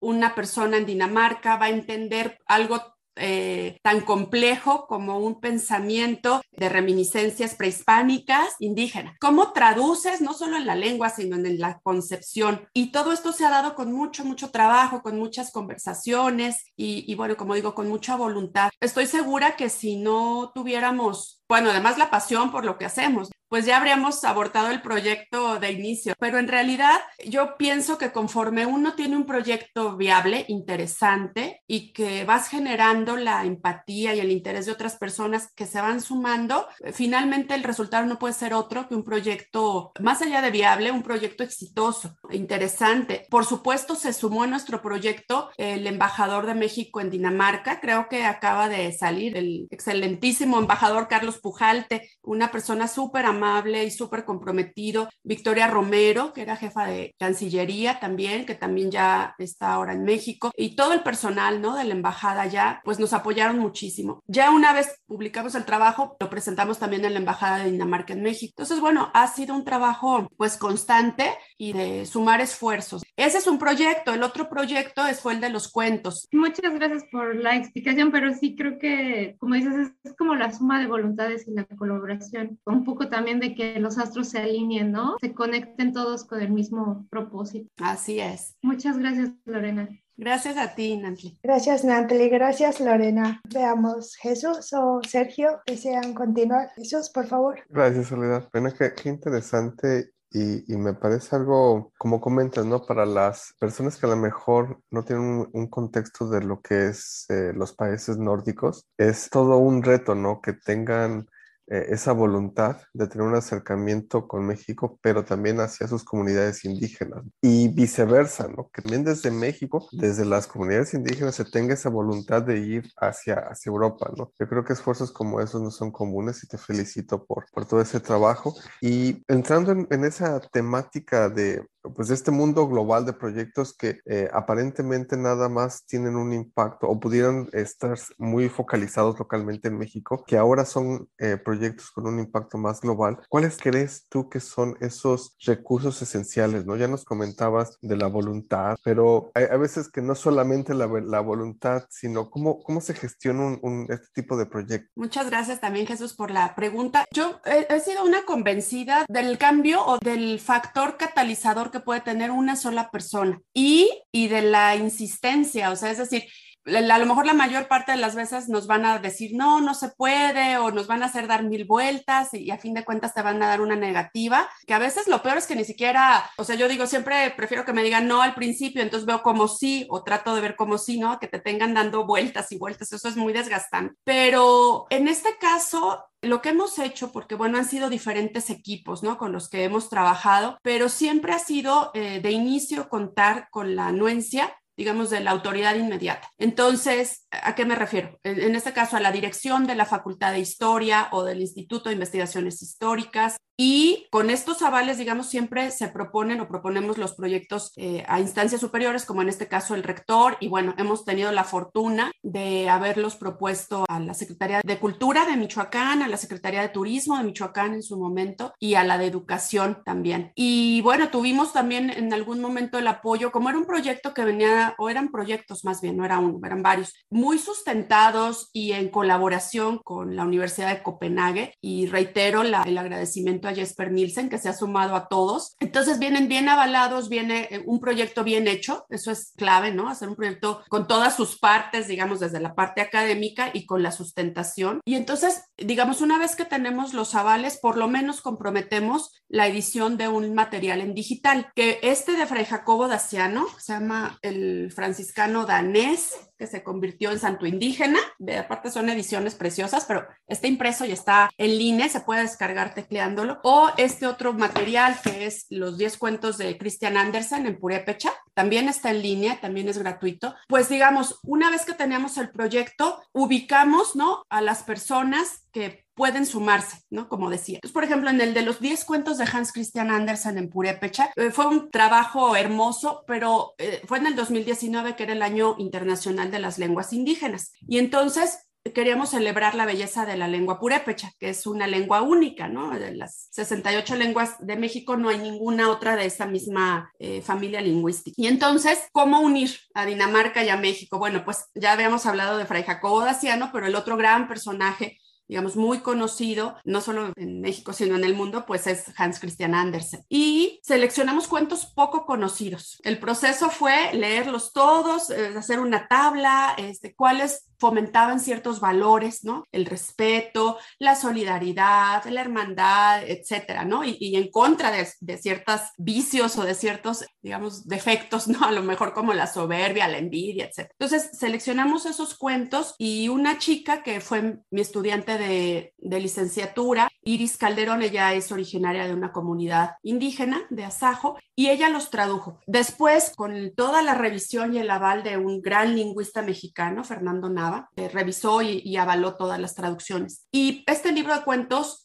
una 0.00 0.34
persona 0.34 0.78
en 0.78 0.86
Dinamarca 0.86 1.56
va 1.56 1.66
a 1.66 1.70
entender 1.70 2.38
algo 2.46 2.93
eh, 3.16 3.78
tan 3.82 4.00
complejo 4.00 4.86
como 4.86 5.18
un 5.18 5.40
pensamiento 5.40 6.40
de 6.52 6.68
reminiscencias 6.68 7.54
prehispánicas 7.54 8.54
indígenas. 8.58 9.16
¿Cómo 9.20 9.52
traduces 9.52 10.20
no 10.20 10.34
solo 10.34 10.56
en 10.56 10.66
la 10.66 10.74
lengua, 10.74 11.10
sino 11.10 11.36
en 11.36 11.58
la 11.58 11.80
concepción? 11.80 12.68
Y 12.72 12.92
todo 12.92 13.12
esto 13.12 13.32
se 13.32 13.44
ha 13.44 13.50
dado 13.50 13.74
con 13.74 13.92
mucho, 13.92 14.24
mucho 14.24 14.50
trabajo, 14.50 15.02
con 15.02 15.18
muchas 15.18 15.52
conversaciones 15.52 16.64
y, 16.76 17.10
y 17.10 17.14
bueno, 17.14 17.36
como 17.36 17.54
digo, 17.54 17.74
con 17.74 17.88
mucha 17.88 18.16
voluntad. 18.16 18.70
Estoy 18.80 19.06
segura 19.06 19.56
que 19.56 19.68
si 19.68 19.96
no 19.96 20.52
tuviéramos 20.54 21.34
bueno, 21.48 21.70
además 21.70 21.98
la 21.98 22.10
pasión 22.10 22.50
por 22.50 22.64
lo 22.64 22.78
que 22.78 22.86
hacemos, 22.86 23.30
pues 23.54 23.66
ya 23.66 23.76
habríamos 23.76 24.24
abortado 24.24 24.72
el 24.72 24.82
proyecto 24.82 25.60
de 25.60 25.70
inicio. 25.70 26.14
Pero 26.18 26.40
en 26.40 26.48
realidad 26.48 27.00
yo 27.24 27.56
pienso 27.56 27.98
que 27.98 28.10
conforme 28.10 28.66
uno 28.66 28.94
tiene 28.94 29.14
un 29.14 29.26
proyecto 29.26 29.96
viable, 29.96 30.44
interesante 30.48 31.62
y 31.68 31.92
que 31.92 32.24
vas 32.24 32.48
generando 32.48 33.16
la 33.16 33.44
empatía 33.44 34.12
y 34.12 34.18
el 34.18 34.32
interés 34.32 34.66
de 34.66 34.72
otras 34.72 34.96
personas 34.96 35.52
que 35.54 35.66
se 35.66 35.80
van 35.80 36.00
sumando, 36.00 36.66
finalmente 36.92 37.54
el 37.54 37.62
resultado 37.62 38.04
no 38.06 38.18
puede 38.18 38.34
ser 38.34 38.54
otro 38.54 38.88
que 38.88 38.96
un 38.96 39.04
proyecto 39.04 39.92
más 40.00 40.20
allá 40.20 40.42
de 40.42 40.50
viable, 40.50 40.90
un 40.90 41.04
proyecto 41.04 41.44
exitoso, 41.44 42.16
interesante. 42.32 43.24
Por 43.30 43.44
supuesto, 43.44 43.94
se 43.94 44.12
sumó 44.12 44.42
a 44.42 44.48
nuestro 44.48 44.82
proyecto 44.82 45.50
el 45.58 45.86
embajador 45.86 46.46
de 46.46 46.56
México 46.56 47.00
en 47.00 47.08
Dinamarca. 47.08 47.78
Creo 47.78 48.08
que 48.08 48.24
acaba 48.24 48.68
de 48.68 48.90
salir 48.90 49.36
el 49.36 49.68
excelentísimo 49.70 50.58
embajador 50.58 51.06
Carlos 51.06 51.38
Pujalte, 51.38 52.10
una 52.20 52.50
persona 52.50 52.88
súper 52.88 53.26
amable 53.26 53.43
y 53.64 53.90
súper 53.90 54.24
comprometido. 54.24 55.08
Victoria 55.22 55.66
Romero, 55.66 56.32
que 56.32 56.42
era 56.42 56.56
jefa 56.56 56.86
de 56.86 57.14
Cancillería 57.18 58.00
también, 58.00 58.46
que 58.46 58.54
también 58.54 58.90
ya 58.90 59.34
está 59.38 59.72
ahora 59.72 59.92
en 59.92 60.04
México. 60.04 60.50
Y 60.56 60.76
todo 60.76 60.92
el 60.92 61.02
personal, 61.02 61.60
¿no? 61.60 61.76
De 61.76 61.84
la 61.84 61.94
embajada 61.94 62.46
ya, 62.46 62.80
pues 62.84 62.98
nos 62.98 63.12
apoyaron 63.12 63.58
muchísimo. 63.58 64.22
Ya 64.26 64.50
una 64.50 64.72
vez 64.72 65.00
publicamos 65.06 65.54
el 65.54 65.64
trabajo, 65.64 66.16
lo 66.20 66.30
presentamos 66.30 66.78
también 66.78 67.04
en 67.04 67.14
la 67.14 67.20
embajada 67.20 67.58
de 67.58 67.70
Dinamarca 67.70 68.12
en 68.12 68.22
México. 68.22 68.52
Entonces, 68.56 68.80
bueno, 68.80 69.10
ha 69.14 69.26
sido 69.28 69.54
un 69.54 69.64
trabajo 69.64 70.28
pues 70.36 70.56
constante 70.56 71.30
y 71.56 71.72
de 71.72 72.06
sumar 72.06 72.40
esfuerzos. 72.40 73.02
Ese 73.16 73.38
es 73.38 73.46
un 73.46 73.58
proyecto, 73.58 74.12
el 74.12 74.22
otro 74.22 74.48
proyecto 74.48 75.02
fue 75.20 75.34
el 75.34 75.40
de 75.40 75.50
los 75.50 75.70
cuentos. 75.70 76.28
Muchas 76.32 76.74
gracias 76.74 77.04
por 77.10 77.36
la 77.36 77.56
explicación, 77.56 78.10
pero 78.10 78.32
sí 78.34 78.56
creo 78.56 78.78
que, 78.78 79.36
como 79.38 79.54
dices, 79.54 79.92
es, 80.02 80.14
como 80.16 80.34
la 80.34 80.52
suma 80.52 80.80
de 80.80 80.86
voluntades 80.86 81.46
y 81.46 81.52
la 81.52 81.64
colaboración, 81.64 82.58
un 82.64 82.84
poco 82.84 83.08
también 83.08 83.33
de 83.40 83.54
que 83.54 83.78
los 83.80 83.98
astros 83.98 84.28
se 84.28 84.38
alineen, 84.38 84.92
¿no? 84.92 85.16
Se 85.20 85.34
conecten 85.34 85.92
todos 85.92 86.24
con 86.24 86.40
el 86.40 86.50
mismo 86.50 87.06
propósito. 87.10 87.68
Así 87.78 88.20
es. 88.20 88.56
Muchas 88.62 88.98
gracias, 88.98 89.30
Lorena. 89.44 89.88
Gracias 90.16 90.56
a 90.56 90.74
ti, 90.74 90.96
Nancy. 90.96 91.38
Gracias, 91.42 91.84
Nancy. 91.84 92.28
Gracias, 92.28 92.80
Lorena. 92.80 93.40
Veamos, 93.52 94.14
Jesús 94.16 94.72
o 94.72 95.00
Sergio, 95.06 95.60
desean 95.66 96.14
continuar. 96.14 96.70
Jesús, 96.76 97.10
por 97.10 97.26
favor. 97.26 97.58
Gracias, 97.68 98.08
Soledad. 98.08 98.48
Bueno, 98.52 98.70
qué, 98.78 98.92
qué 98.94 99.08
interesante 99.08 100.14
y, 100.34 100.76
me 100.76 100.94
parece 100.94 101.36
algo, 101.36 101.92
como 101.96 102.20
comentas, 102.20 102.66
¿no? 102.66 102.84
Para 102.84 103.06
las 103.06 103.54
personas 103.60 103.96
que 103.96 104.06
a 104.06 104.08
lo 104.08 104.16
mejor 104.16 104.80
no 104.90 105.04
tienen 105.04 105.46
un, 105.52 105.68
contexto 105.68 106.28
de 106.28 106.42
lo 106.42 106.60
que 106.60 106.88
es 106.88 107.26
eh, 107.28 107.52
los 107.54 107.72
países 107.72 108.18
nórdicos, 108.18 108.84
es 108.98 109.30
todo 109.30 109.58
un 109.58 109.84
reto, 109.84 110.16
¿no? 110.16 110.40
Que 110.40 110.52
tengan 110.52 111.28
eh, 111.66 111.86
esa 111.90 112.12
voluntad 112.12 112.76
de 112.92 113.06
tener 113.06 113.26
un 113.26 113.34
acercamiento 113.34 114.28
con 114.28 114.46
México, 114.46 114.98
pero 115.02 115.24
también 115.24 115.60
hacia 115.60 115.88
sus 115.88 116.04
comunidades 116.04 116.64
indígenas 116.64 117.24
y 117.40 117.68
viceversa, 117.68 118.48
¿no? 118.48 118.70
Que 118.72 118.82
también 118.82 119.04
desde 119.04 119.30
México, 119.30 119.88
desde 119.92 120.24
las 120.24 120.46
comunidades 120.46 120.94
indígenas, 120.94 121.34
se 121.34 121.44
tenga 121.44 121.74
esa 121.74 121.88
voluntad 121.88 122.42
de 122.42 122.58
ir 122.58 122.90
hacia, 122.98 123.36
hacia 123.50 123.70
Europa, 123.70 124.10
¿no? 124.16 124.32
Yo 124.38 124.48
creo 124.48 124.64
que 124.64 124.74
esfuerzos 124.74 125.10
como 125.12 125.40
esos 125.40 125.62
no 125.62 125.70
son 125.70 125.90
comunes 125.90 126.42
y 126.44 126.48
te 126.48 126.58
felicito 126.58 127.24
por, 127.24 127.46
por 127.52 127.66
todo 127.66 127.80
ese 127.80 128.00
trabajo. 128.00 128.54
Y 128.80 129.22
entrando 129.28 129.72
en, 129.72 129.86
en 129.90 130.04
esa 130.04 130.40
temática 130.40 131.28
de, 131.28 131.62
pues 131.94 132.10
este 132.10 132.30
mundo 132.30 132.66
global 132.68 133.04
de 133.04 133.12
proyectos 133.12 133.76
que 133.76 134.00
eh, 134.06 134.28
aparentemente 134.32 135.16
nada 135.16 135.48
más 135.48 135.84
tienen 135.86 136.16
un 136.16 136.32
impacto 136.32 136.88
o 136.88 136.98
pudieran 136.98 137.48
estar 137.52 137.98
muy 138.18 138.48
focalizados 138.48 139.18
localmente 139.18 139.68
en 139.68 139.78
México, 139.78 140.24
que 140.26 140.36
ahora 140.36 140.64
son 140.64 141.08
eh, 141.18 141.36
proyectos 141.36 141.90
con 141.90 142.06
un 142.06 142.18
impacto 142.18 142.58
más 142.58 142.80
global. 142.80 143.18
¿Cuáles 143.28 143.58
crees 143.58 144.06
tú 144.08 144.28
que 144.28 144.40
son 144.40 144.76
esos 144.80 145.36
recursos 145.44 146.00
esenciales? 146.00 146.64
¿no? 146.64 146.76
Ya 146.76 146.88
nos 146.88 147.04
comentabas 147.04 147.78
de 147.80 147.96
la 147.96 148.06
voluntad, 148.06 148.76
pero 148.82 149.30
hay, 149.34 149.44
a 149.44 149.56
veces 149.56 149.90
que 149.90 150.02
no 150.02 150.14
solamente 150.14 150.74
la, 150.74 150.86
la 150.86 151.20
voluntad, 151.20 151.84
sino 151.90 152.30
cómo, 152.30 152.62
cómo 152.62 152.80
se 152.80 152.94
gestiona 152.94 153.58
un, 153.60 153.86
este 153.90 154.08
tipo 154.14 154.36
de 154.36 154.46
proyecto. 154.46 154.90
Muchas 154.96 155.28
gracias 155.28 155.60
también 155.60 155.86
Jesús 155.86 156.14
por 156.14 156.30
la 156.30 156.54
pregunta. 156.54 157.04
Yo 157.12 157.40
he 157.44 157.80
sido 157.80 158.04
una 158.04 158.24
convencida 158.24 159.04
del 159.08 159.38
cambio 159.38 159.84
o 159.84 159.98
del 159.98 160.40
factor 160.40 160.96
catalizador 160.96 161.70
que 161.74 161.80
puede 161.80 162.00
tener 162.00 162.30
una 162.30 162.54
sola 162.54 162.90
persona. 162.90 163.40
Y, 163.52 163.90
y 164.12 164.28
de 164.28 164.42
la 164.42 164.76
insistencia, 164.76 165.70
o 165.70 165.76
sea, 165.76 165.90
es 165.90 165.98
decir, 165.98 166.24
a 166.66 166.98
lo 166.98 167.06
mejor 167.06 167.26
la 167.26 167.34
mayor 167.34 167.68
parte 167.68 167.92
de 167.92 167.98
las 167.98 168.14
veces 168.14 168.48
nos 168.48 168.66
van 168.66 168.84
a 168.86 168.98
decir 168.98 169.32
no, 169.34 169.60
no 169.60 169.74
se 169.74 169.88
puede 169.90 170.56
o 170.56 170.70
nos 170.70 170.86
van 170.86 171.02
a 171.02 171.06
hacer 171.06 171.26
dar 171.26 171.44
mil 171.44 171.64
vueltas 171.64 172.32
y, 172.32 172.50
a 172.50 172.58
fin 172.58 172.74
de 172.74 172.84
cuentas 172.84 173.14
te 173.14 173.22
van 173.22 173.42
a 173.42 173.48
dar 173.48 173.60
una 173.60 173.76
negativa, 173.76 174.48
que 174.66 174.74
a 174.74 174.78
veces 174.78 175.08
lo 175.08 175.22
peor 175.22 175.38
es 175.38 175.46
que 175.46 175.56
ni 175.56 175.64
siquiera, 175.64 176.30
o 176.36 176.44
sea, 176.44 176.56
yo 176.56 176.68
digo 176.68 176.86
siempre 176.86 177.30
prefiero 177.36 177.64
que 177.64 177.72
me 177.72 177.82
digan 177.82 178.08
no 178.08 178.22
al 178.22 178.34
principio, 178.34 178.82
entonces 178.82 179.06
veo 179.06 179.22
como 179.22 179.48
sí 179.48 179.86
o 179.90 180.02
trato 180.02 180.34
de 180.34 180.40
ver 180.40 180.56
como 180.56 180.78
sí, 180.78 180.98
¿no? 180.98 181.18
Que 181.18 181.28
te 181.28 181.38
tengan 181.38 181.74
dando 181.74 182.06
vueltas 182.06 182.50
y 182.52 182.58
vueltas, 182.58 182.92
eso 182.92 183.08
es 183.08 183.16
muy 183.16 183.32
desgastante. 183.32 183.96
Pero 184.04 184.86
en 184.90 185.08
este 185.08 185.36
caso, 185.38 186.04
lo 186.22 186.40
que 186.40 186.50
hemos 186.50 186.78
hecho, 186.78 187.12
porque 187.12 187.34
bueno, 187.34 187.58
han 187.58 187.66
sido 187.66 187.90
diferentes 187.90 188.50
equipos, 188.50 189.02
¿no? 189.02 189.18
Con 189.18 189.32
los 189.32 189.48
que 189.48 189.64
hemos 189.64 189.88
trabajado, 189.88 190.58
pero 190.62 190.88
siempre 190.88 191.32
ha 191.32 191.38
sido 191.38 191.90
eh, 191.94 192.20
de 192.20 192.30
inicio 192.30 192.88
contar 192.88 193.48
con 193.50 193.76
la 193.76 193.88
anuencia 193.88 194.54
digamos, 194.76 195.10
de 195.10 195.20
la 195.20 195.30
autoridad 195.30 195.74
inmediata. 195.74 196.28
Entonces, 196.38 197.26
¿a 197.30 197.54
qué 197.54 197.64
me 197.64 197.74
refiero? 197.74 198.18
En, 198.22 198.54
este 198.54 198.72
caso, 198.72 198.96
a 198.96 199.00
la 199.00 199.12
dirección 199.12 199.66
de 199.66 199.74
la 199.74 199.86
Facultad 199.86 200.32
de 200.32 200.40
Historia 200.40 201.08
o 201.12 201.24
del 201.24 201.40
Instituto 201.40 201.88
de 201.88 201.94
Investigaciones 201.94 202.62
Históricas. 202.62 203.36
Y 203.56 204.08
con 204.10 204.30
estos 204.30 204.62
avales, 204.62 204.98
digamos, 204.98 205.28
siempre 205.28 205.70
se 205.70 205.88
proponen 205.88 206.40
o 206.40 206.48
proponemos 206.48 206.98
los 206.98 207.14
proyectos 207.14 207.72
eh, 207.76 208.04
a 208.08 208.18
instancias 208.18 208.60
superiores, 208.60 209.04
como 209.04 209.22
en 209.22 209.28
este 209.28 209.46
caso 209.46 209.76
el 209.76 209.84
rector. 209.84 210.36
Y 210.40 210.48
bueno, 210.48 210.74
hemos 210.76 211.04
tenido 211.04 211.30
la 211.30 211.44
fortuna 211.44 212.10
de 212.22 212.68
haberlos 212.68 213.14
propuesto 213.14 213.84
a 213.88 214.00
la 214.00 214.14
Secretaría 214.14 214.60
de 214.64 214.78
Cultura 214.78 215.24
de 215.24 215.36
Michoacán, 215.36 216.02
a 216.02 216.08
la 216.08 216.16
Secretaría 216.16 216.62
de 216.62 216.68
Turismo 216.68 217.16
de 217.16 217.24
Michoacán 217.24 217.74
en 217.74 217.82
su 217.82 217.96
momento 217.96 218.52
y 218.58 218.74
a 218.74 218.82
la 218.82 218.98
de 218.98 219.06
Educación 219.06 219.82
también. 219.84 220.32
Y 220.34 220.80
bueno, 220.80 221.10
tuvimos 221.10 221.52
también 221.52 221.90
en 221.90 222.12
algún 222.12 222.40
momento 222.40 222.78
el 222.78 222.86
apoyo, 222.88 223.30
como 223.30 223.48
era 223.48 223.58
un 223.58 223.66
proyecto 223.66 224.14
que 224.14 224.24
venía 224.24 224.63
o 224.78 224.88
eran 224.88 225.10
proyectos 225.10 225.64
más 225.64 225.80
bien, 225.80 225.96
no 225.96 226.04
era 226.04 226.18
uno, 226.18 226.40
eran 226.44 226.62
varios, 226.62 226.94
muy 227.10 227.38
sustentados 227.38 228.50
y 228.52 228.72
en 228.72 228.88
colaboración 228.88 229.78
con 229.78 230.16
la 230.16 230.24
Universidad 230.24 230.70
de 230.70 230.82
Copenhague. 230.82 231.54
Y 231.60 231.86
reitero 231.86 232.42
el 232.42 232.54
agradecimiento 232.54 233.48
a 233.48 233.54
Jesper 233.54 233.92
Nielsen, 233.92 234.28
que 234.28 234.38
se 234.38 234.48
ha 234.48 234.52
sumado 234.52 234.94
a 234.96 235.08
todos. 235.08 235.56
Entonces 235.60 235.98
vienen 235.98 236.28
bien 236.28 236.48
avalados, 236.48 237.08
viene 237.08 237.48
eh, 237.50 237.62
un 237.66 237.80
proyecto 237.80 238.24
bien 238.24 238.48
hecho, 238.48 238.86
eso 238.88 239.10
es 239.10 239.32
clave, 239.36 239.72
¿no? 239.72 239.88
Hacer 239.88 240.08
un 240.08 240.16
proyecto 240.16 240.62
con 240.68 240.86
todas 240.86 241.16
sus 241.16 241.38
partes, 241.38 241.88
digamos, 241.88 242.20
desde 242.20 242.40
la 242.40 242.54
parte 242.54 242.80
académica 242.80 243.50
y 243.52 243.66
con 243.66 243.82
la 243.82 243.92
sustentación. 243.92 244.80
Y 244.84 244.94
entonces, 244.94 245.44
digamos, 245.56 246.00
una 246.00 246.18
vez 246.18 246.36
que 246.36 246.44
tenemos 246.44 246.94
los 246.94 247.14
avales, 247.14 247.58
por 247.60 247.76
lo 247.76 247.88
menos 247.88 248.20
comprometemos 248.20 249.22
la 249.28 249.46
edición 249.46 249.96
de 249.96 250.08
un 250.08 250.34
material 250.34 250.80
en 250.80 250.94
digital, 250.94 251.50
que 251.54 251.78
este 251.82 252.12
de 252.12 252.26
Fray 252.26 252.44
Jacobo 252.44 252.88
Daciano, 252.88 253.46
se 253.58 253.72
llama 253.72 254.18
el 254.22 254.53
franciscano 254.74 255.46
danés 255.46 256.12
que 256.36 256.46
se 256.46 256.62
convirtió 256.62 257.10
en 257.10 257.20
santo 257.20 257.46
indígena. 257.46 257.98
Aparte 258.38 258.70
son 258.70 258.88
ediciones 258.88 259.34
preciosas, 259.34 259.84
pero 259.86 260.06
está 260.26 260.46
impreso 260.46 260.84
y 260.84 260.92
está 260.92 261.30
en 261.38 261.58
línea, 261.58 261.88
se 261.88 262.00
puede 262.00 262.22
descargar 262.22 262.74
tecleándolo. 262.74 263.40
O 263.44 263.70
este 263.76 264.06
otro 264.06 264.32
material 264.32 264.96
que 265.02 265.26
es 265.26 265.46
los 265.50 265.78
10 265.78 265.96
cuentos 265.98 266.38
de 266.38 266.58
Christian 266.58 266.96
Andersen 266.96 267.46
en 267.46 267.58
Purépecha, 267.58 268.12
también 268.34 268.68
está 268.68 268.90
en 268.90 269.02
línea, 269.02 269.40
también 269.40 269.68
es 269.68 269.78
gratuito. 269.78 270.34
Pues 270.48 270.68
digamos, 270.68 271.20
una 271.22 271.50
vez 271.50 271.64
que 271.64 271.74
teníamos 271.74 272.18
el 272.18 272.30
proyecto, 272.30 273.00
ubicamos, 273.12 273.94
¿no? 273.94 274.24
A 274.28 274.40
las 274.40 274.64
personas 274.64 275.46
que 275.52 275.83
pueden 275.94 276.26
sumarse, 276.26 276.78
¿no? 276.90 277.08
Como 277.08 277.30
decía. 277.30 277.56
Entonces, 277.56 277.74
por 277.74 277.84
ejemplo, 277.84 278.10
en 278.10 278.20
el 278.20 278.34
de 278.34 278.42
los 278.42 278.60
10 278.60 278.84
cuentos 278.84 279.18
de 279.18 279.24
Hans 279.32 279.52
Christian 279.52 279.90
Andersen 279.90 280.38
en 280.38 280.50
Purépecha, 280.50 281.10
eh, 281.16 281.30
fue 281.30 281.46
un 281.46 281.70
trabajo 281.70 282.36
hermoso, 282.36 283.04
pero 283.06 283.54
eh, 283.58 283.82
fue 283.86 283.98
en 283.98 284.06
el 284.06 284.16
2019, 284.16 284.96
que 284.96 285.04
era 285.04 285.12
el 285.12 285.22
año 285.22 285.56
internacional 285.58 286.30
de 286.30 286.38
las 286.38 286.58
lenguas 286.58 286.92
indígenas. 286.92 287.52
Y 287.66 287.78
entonces 287.78 288.38
queríamos 288.72 289.10
celebrar 289.10 289.54
la 289.54 289.66
belleza 289.66 290.06
de 290.06 290.16
la 290.16 290.26
lengua 290.26 290.58
purépecha, 290.58 291.12
que 291.18 291.28
es 291.28 291.46
una 291.46 291.66
lengua 291.66 292.00
única, 292.00 292.48
¿no? 292.48 292.70
De 292.70 292.94
las 292.94 293.28
68 293.32 293.96
lenguas 293.96 294.36
de 294.40 294.56
México 294.56 294.96
no 294.96 295.10
hay 295.10 295.18
ninguna 295.18 295.70
otra 295.70 295.96
de 295.96 296.06
esa 296.06 296.26
misma 296.26 296.90
eh, 296.98 297.20
familia 297.20 297.60
lingüística. 297.60 298.14
Y 298.16 298.26
entonces, 298.26 298.78
¿cómo 298.92 299.20
unir 299.20 299.50
a 299.74 299.84
Dinamarca 299.84 300.42
y 300.42 300.48
a 300.48 300.56
México? 300.56 300.98
Bueno, 300.98 301.24
pues 301.24 301.44
ya 301.54 301.72
habíamos 301.72 302.06
hablado 302.06 302.38
de 302.38 302.46
Fray 302.46 302.62
Jacobo 302.62 303.00
Daciano, 303.00 303.50
pero 303.52 303.66
el 303.66 303.74
otro 303.74 303.98
gran 303.98 304.28
personaje 304.28 304.98
digamos, 305.28 305.56
muy 305.56 305.80
conocido, 305.80 306.56
no 306.64 306.80
solo 306.80 307.12
en 307.16 307.40
México, 307.40 307.72
sino 307.72 307.96
en 307.96 308.04
el 308.04 308.14
mundo, 308.14 308.44
pues 308.46 308.66
es 308.66 308.84
Hans 308.96 309.20
Christian 309.20 309.54
Andersen. 309.54 310.04
Y 310.08 310.60
seleccionamos 310.62 311.28
cuentos 311.28 311.66
poco 311.66 312.04
conocidos. 312.04 312.80
El 312.84 312.98
proceso 312.98 313.50
fue 313.50 313.92
leerlos 313.94 314.52
todos, 314.52 315.10
eh, 315.10 315.34
hacer 315.36 315.60
una 315.60 315.88
tabla, 315.88 316.54
este, 316.58 316.94
cuáles 316.94 317.48
fomentaban 317.58 318.20
ciertos 318.20 318.60
valores, 318.60 319.24
¿no? 319.24 319.44
El 319.52 319.66
respeto, 319.66 320.58
la 320.78 320.94
solidaridad, 320.94 322.04
la 322.06 322.20
hermandad, 322.20 323.02
etcétera, 323.06 323.64
¿no? 323.64 323.84
Y, 323.84 324.14
en 324.16 324.30
contra 324.30 324.70
de, 324.70 324.88
de 325.00 325.18
ciertos 325.18 325.60
vicios 325.76 326.36
o 326.38 326.44
de 326.44 326.54
ciertos, 326.54 327.04
digamos, 327.22 327.66
defectos, 327.66 328.28
¿no? 328.28 328.44
A 328.44 328.52
lo 328.52 328.62
mejor 328.62 328.92
como 328.92 329.12
la 329.14 329.26
soberbia, 329.26 329.88
la 329.88 329.98
envidia, 329.98 330.46
etcétera. 330.46 330.74
Entonces, 330.78 331.10
seleccionamos 331.18 331.86
esos 331.86 332.16
cuentos 332.16 332.74
y 332.78 333.08
una 333.08 333.38
chica 333.38 333.82
que 333.82 334.00
fue 334.00 334.38
mi 334.50 334.60
estudiante 334.60 335.18
de, 335.18 335.72
licenciatura, 335.78 336.88
Iris 337.02 337.36
Calderón, 337.36 337.82
ella 337.82 338.14
es 338.14 338.32
originaria 338.32 338.86
de 338.86 338.94
una 338.94 339.12
comunidad 339.12 339.76
indígena 339.82 340.42
de 340.50 340.64
Asajo 340.64 341.16
y 341.36 341.48
ella 341.48 341.68
los 341.68 341.90
tradujo. 341.90 342.40
Después, 342.46 343.12
con 343.16 343.54
toda 343.54 343.82
la 343.82 343.94
revisión 343.94 344.54
y 344.54 344.58
el 344.58 344.70
aval 344.70 345.02
de 345.02 345.16
un 345.16 345.40
gran 345.40 345.76
lingüista 345.76 346.22
mexicano, 346.22 346.84
Fernando 346.84 347.28
Nava, 347.44 347.70
revisó 347.76 348.42
y, 348.42 348.76
avaló 348.76 349.14
todas 349.16 349.38
las 349.38 349.54
traducciones. 349.54 350.26
Y 350.32 350.64
este 350.66 350.92
libro 350.92 351.14
de 351.14 351.24
cuentos 351.24 351.83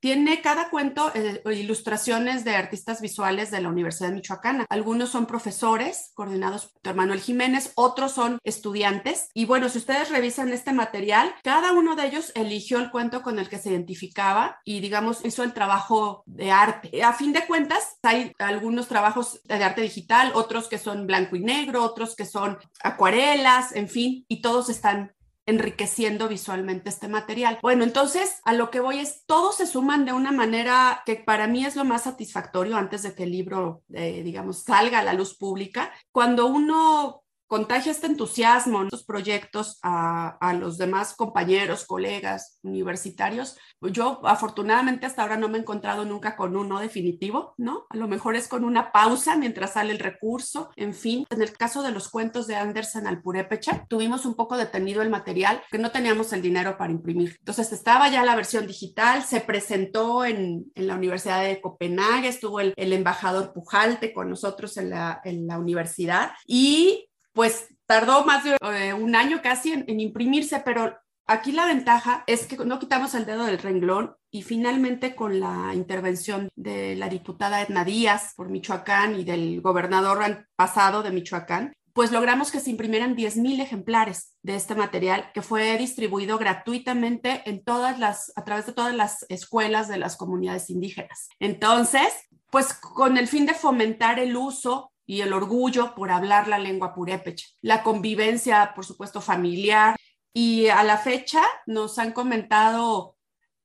tiene 0.00 0.40
cada 0.42 0.70
cuento 0.70 1.12
eh, 1.14 1.42
ilustraciones 1.54 2.44
de 2.44 2.56
artistas 2.56 3.00
visuales 3.00 3.50
de 3.50 3.60
la 3.60 3.68
Universidad 3.68 4.08
de 4.08 4.16
Michoacán. 4.16 4.66
Algunos 4.68 5.10
son 5.10 5.26
profesores 5.26 6.12
coordinados 6.14 6.72
por 6.82 6.94
Manuel 6.94 7.20
Jiménez, 7.20 7.72
otros 7.74 8.12
son 8.12 8.38
estudiantes. 8.44 9.28
Y 9.34 9.44
bueno, 9.44 9.68
si 9.68 9.78
ustedes 9.78 10.10
revisan 10.10 10.52
este 10.52 10.72
material, 10.72 11.34
cada 11.42 11.72
uno 11.72 11.96
de 11.96 12.06
ellos 12.06 12.32
eligió 12.34 12.78
el 12.78 12.90
cuento 12.90 13.22
con 13.22 13.38
el 13.38 13.48
que 13.48 13.58
se 13.58 13.70
identificaba 13.70 14.60
y 14.64 14.80
digamos 14.80 15.24
hizo 15.24 15.42
el 15.42 15.52
trabajo 15.52 16.22
de 16.26 16.50
arte. 16.50 17.02
A 17.02 17.12
fin 17.12 17.32
de 17.32 17.46
cuentas, 17.46 17.98
hay 18.02 18.32
algunos 18.38 18.88
trabajos 18.88 19.40
de 19.44 19.62
arte 19.62 19.82
digital, 19.82 20.32
otros 20.34 20.68
que 20.68 20.78
son 20.78 21.06
blanco 21.06 21.36
y 21.36 21.40
negro, 21.40 21.84
otros 21.84 22.16
que 22.16 22.26
son 22.26 22.58
acuarelas, 22.82 23.74
en 23.74 23.88
fin, 23.88 24.24
y 24.28 24.40
todos 24.40 24.68
están 24.68 25.12
enriqueciendo 25.50 26.28
visualmente 26.28 26.88
este 26.88 27.08
material. 27.08 27.58
Bueno, 27.62 27.84
entonces 27.84 28.40
a 28.44 28.52
lo 28.52 28.70
que 28.70 28.80
voy 28.80 28.98
es, 28.98 29.24
todos 29.26 29.56
se 29.56 29.66
suman 29.66 30.04
de 30.04 30.12
una 30.12 30.32
manera 30.32 31.02
que 31.04 31.16
para 31.16 31.46
mí 31.46 31.64
es 31.64 31.76
lo 31.76 31.84
más 31.84 32.04
satisfactorio 32.04 32.76
antes 32.76 33.02
de 33.02 33.14
que 33.14 33.24
el 33.24 33.32
libro, 33.32 33.82
eh, 33.92 34.22
digamos, 34.22 34.64
salga 34.64 35.00
a 35.00 35.04
la 35.04 35.12
luz 35.12 35.36
pública. 35.36 35.92
Cuando 36.12 36.46
uno 36.46 37.22
contagia 37.50 37.90
este 37.90 38.06
entusiasmo 38.06 38.78
en 38.80 38.86
estos 38.86 39.02
proyectos 39.02 39.80
a, 39.82 40.38
a, 40.40 40.54
los 40.54 40.78
demás 40.78 41.14
compañeros, 41.14 41.84
colegas 41.84 42.60
universitarios. 42.62 43.56
Yo 43.80 44.20
afortunadamente 44.24 45.04
hasta 45.04 45.22
ahora 45.22 45.36
no 45.36 45.48
me 45.48 45.58
he 45.58 45.60
encontrado 45.60 46.04
nunca 46.04 46.36
con 46.36 46.56
uno 46.56 46.78
definitivo, 46.78 47.54
¿no? 47.58 47.86
A 47.90 47.96
lo 47.96 48.06
mejor 48.06 48.36
es 48.36 48.46
con 48.46 48.62
una 48.62 48.92
pausa 48.92 49.36
mientras 49.36 49.72
sale 49.72 49.90
el 49.90 49.98
recurso, 49.98 50.70
en 50.76 50.94
fin. 50.94 51.26
En 51.28 51.42
el 51.42 51.52
caso 51.56 51.82
de 51.82 51.90
los 51.90 52.08
cuentos 52.08 52.46
de 52.46 52.54
Andersen 52.54 53.08
al 53.08 53.20
Purépecha, 53.20 53.84
tuvimos 53.88 54.26
un 54.26 54.36
poco 54.36 54.56
detenido 54.56 55.02
el 55.02 55.10
material 55.10 55.60
que 55.72 55.78
no 55.78 55.90
teníamos 55.90 56.32
el 56.32 56.42
dinero 56.42 56.76
para 56.78 56.92
imprimir. 56.92 57.34
Entonces 57.40 57.72
estaba 57.72 58.08
ya 58.10 58.24
la 58.24 58.36
versión 58.36 58.68
digital, 58.68 59.24
se 59.24 59.40
presentó 59.40 60.24
en, 60.24 60.70
en 60.76 60.86
la 60.86 60.94
Universidad 60.94 61.42
de 61.42 61.60
Copenhague, 61.60 62.28
estuvo 62.28 62.60
el, 62.60 62.74
el 62.76 62.92
embajador 62.92 63.52
Pujalte 63.52 64.12
con 64.12 64.30
nosotros 64.30 64.76
en 64.76 64.90
la, 64.90 65.20
en 65.24 65.48
la 65.48 65.58
universidad 65.58 66.30
y 66.46 67.09
pues 67.40 67.68
tardó 67.86 68.26
más 68.26 68.44
de 68.44 68.58
eh, 68.60 68.92
un 68.92 69.16
año 69.16 69.40
casi 69.42 69.72
en, 69.72 69.98
imprimirse, 69.98 70.60
pero 70.62 70.98
aquí 71.26 71.52
la 71.52 71.64
ventaja 71.64 72.22
es 72.26 72.44
que 72.44 72.58
no 72.66 72.78
quitamos 72.78 73.14
el 73.14 73.24
dedo 73.24 73.46
del 73.46 73.56
renglón 73.56 74.14
y 74.30 74.42
finalmente 74.42 75.14
con 75.14 75.40
la 75.40 75.72
intervención 75.72 76.50
de 76.54 76.96
la 76.96 77.08
diputada 77.08 77.62
Edna 77.62 77.82
Díaz 77.82 78.34
por 78.36 78.50
Michoacán 78.50 79.18
y 79.18 79.24
del 79.24 79.62
gobernador 79.62 80.48
pasado 80.54 81.02
de 81.02 81.12
Michoacán, 81.12 81.72
pues 81.94 82.12
logramos 82.12 82.50
que 82.50 82.60
se 82.60 82.68
imprimieran 82.68 83.16
10.000 83.16 83.62
ejemplares 83.62 84.36
de 84.42 84.56
este 84.56 84.74
material 84.74 85.30
que 85.32 85.40
fue 85.40 85.78
distribuido 85.78 86.36
gratuitamente 86.36 87.40
en 87.46 87.64
todas 87.64 87.98
las, 87.98 88.34
a 88.36 88.44
través 88.44 88.66
de 88.66 88.74
todas 88.74 88.94
las 88.94 89.24
escuelas 89.30 89.88
de 89.88 89.96
las 89.96 90.18
comunidades 90.18 90.68
indígenas. 90.68 91.30
Entonces, 91.38 92.12
pues 92.50 92.74
con 92.74 93.16
el 93.16 93.28
fin 93.28 93.46
de 93.46 93.54
fomentar 93.54 94.18
el 94.18 94.36
uso 94.36 94.92
y 95.10 95.22
el 95.22 95.32
orgullo 95.32 95.96
por 95.96 96.12
hablar 96.12 96.46
la 96.46 96.60
lengua 96.60 96.94
purépecha, 96.94 97.48
la 97.62 97.82
convivencia, 97.82 98.74
por 98.76 98.86
supuesto, 98.86 99.20
familiar. 99.20 99.96
Y 100.32 100.68
a 100.68 100.84
la 100.84 100.98
fecha 100.98 101.42
nos 101.66 101.98
han 101.98 102.12
comentado, 102.12 103.16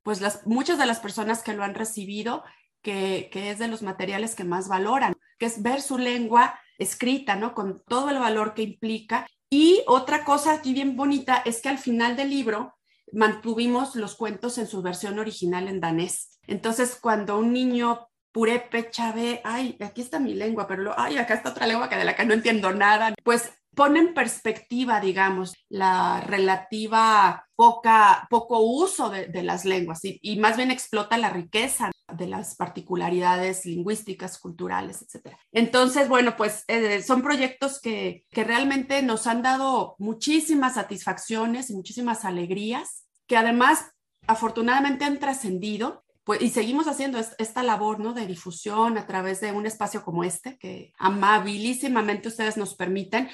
pues 0.02 0.20
las, 0.20 0.44
muchas 0.44 0.76
de 0.76 0.86
las 0.86 0.98
personas 0.98 1.44
que 1.44 1.52
lo 1.52 1.62
han 1.62 1.76
recibido, 1.76 2.42
que, 2.82 3.30
que 3.30 3.52
es 3.52 3.60
de 3.60 3.68
los 3.68 3.82
materiales 3.82 4.34
que 4.34 4.42
más 4.42 4.66
valoran, 4.66 5.14
que 5.38 5.46
es 5.46 5.62
ver 5.62 5.82
su 5.82 5.98
lengua 5.98 6.58
escrita, 6.78 7.36
¿no? 7.36 7.54
Con 7.54 7.80
todo 7.86 8.10
el 8.10 8.18
valor 8.18 8.54
que 8.54 8.62
implica. 8.62 9.24
Y 9.48 9.84
otra 9.86 10.24
cosa 10.24 10.52
aquí 10.52 10.74
bien 10.74 10.96
bonita 10.96 11.44
es 11.44 11.62
que 11.62 11.68
al 11.68 11.78
final 11.78 12.16
del 12.16 12.30
libro 12.30 12.74
mantuvimos 13.12 13.94
los 13.94 14.16
cuentos 14.16 14.58
en 14.58 14.66
su 14.66 14.82
versión 14.82 15.20
original 15.20 15.68
en 15.68 15.78
danés. 15.78 16.40
Entonces, 16.48 16.98
cuando 17.00 17.38
un 17.38 17.52
niño 17.52 18.08
purépecha 18.36 19.12
ve, 19.12 19.40
ay, 19.44 19.78
aquí 19.80 20.02
está 20.02 20.20
mi 20.20 20.34
lengua, 20.34 20.68
pero 20.68 20.82
lo, 20.82 21.00
ay, 21.00 21.16
acá 21.16 21.32
está 21.32 21.48
otra 21.48 21.66
lengua 21.66 21.88
que 21.88 21.96
de 21.96 22.04
la 22.04 22.14
que 22.14 22.26
no 22.26 22.34
entiendo 22.34 22.70
nada, 22.70 23.14
pues 23.24 23.50
pone 23.74 23.98
en 23.98 24.12
perspectiva, 24.12 25.00
digamos, 25.00 25.54
la 25.70 26.20
relativa 26.20 27.46
poca, 27.54 28.26
poco 28.28 28.58
uso 28.60 29.08
de, 29.08 29.28
de 29.28 29.42
las 29.42 29.64
lenguas 29.64 30.04
y, 30.04 30.18
y, 30.20 30.38
más 30.38 30.58
bien 30.58 30.70
explota 30.70 31.16
la 31.16 31.30
riqueza 31.30 31.90
de 32.12 32.26
las 32.26 32.56
particularidades 32.56 33.64
lingüísticas, 33.64 34.38
culturales, 34.38 35.00
etc. 35.00 35.34
Entonces, 35.50 36.06
bueno, 36.10 36.36
pues 36.36 36.64
eh, 36.68 37.00
son 37.02 37.22
proyectos 37.22 37.80
que, 37.80 38.26
que 38.30 38.44
realmente 38.44 39.00
nos 39.00 39.26
han 39.26 39.40
dado 39.40 39.96
muchísimas 39.98 40.74
satisfacciones 40.74 41.70
y 41.70 41.74
muchísimas 41.74 42.26
alegrías, 42.26 43.06
que 43.26 43.38
además 43.38 43.92
afortunadamente 44.26 45.06
han 45.06 45.18
trascendido 45.18 46.04
pues, 46.26 46.42
y 46.42 46.50
seguimos 46.50 46.88
haciendo 46.88 47.20
esta 47.38 47.62
labor 47.62 48.00
¿no? 48.00 48.12
de 48.12 48.26
difusión 48.26 48.98
a 48.98 49.06
través 49.06 49.40
de 49.40 49.52
un 49.52 49.64
espacio 49.64 50.02
como 50.02 50.24
este, 50.24 50.58
que 50.58 50.92
amabilísimamente 50.98 52.26
ustedes 52.26 52.56
nos 52.56 52.74
permiten, 52.74 53.28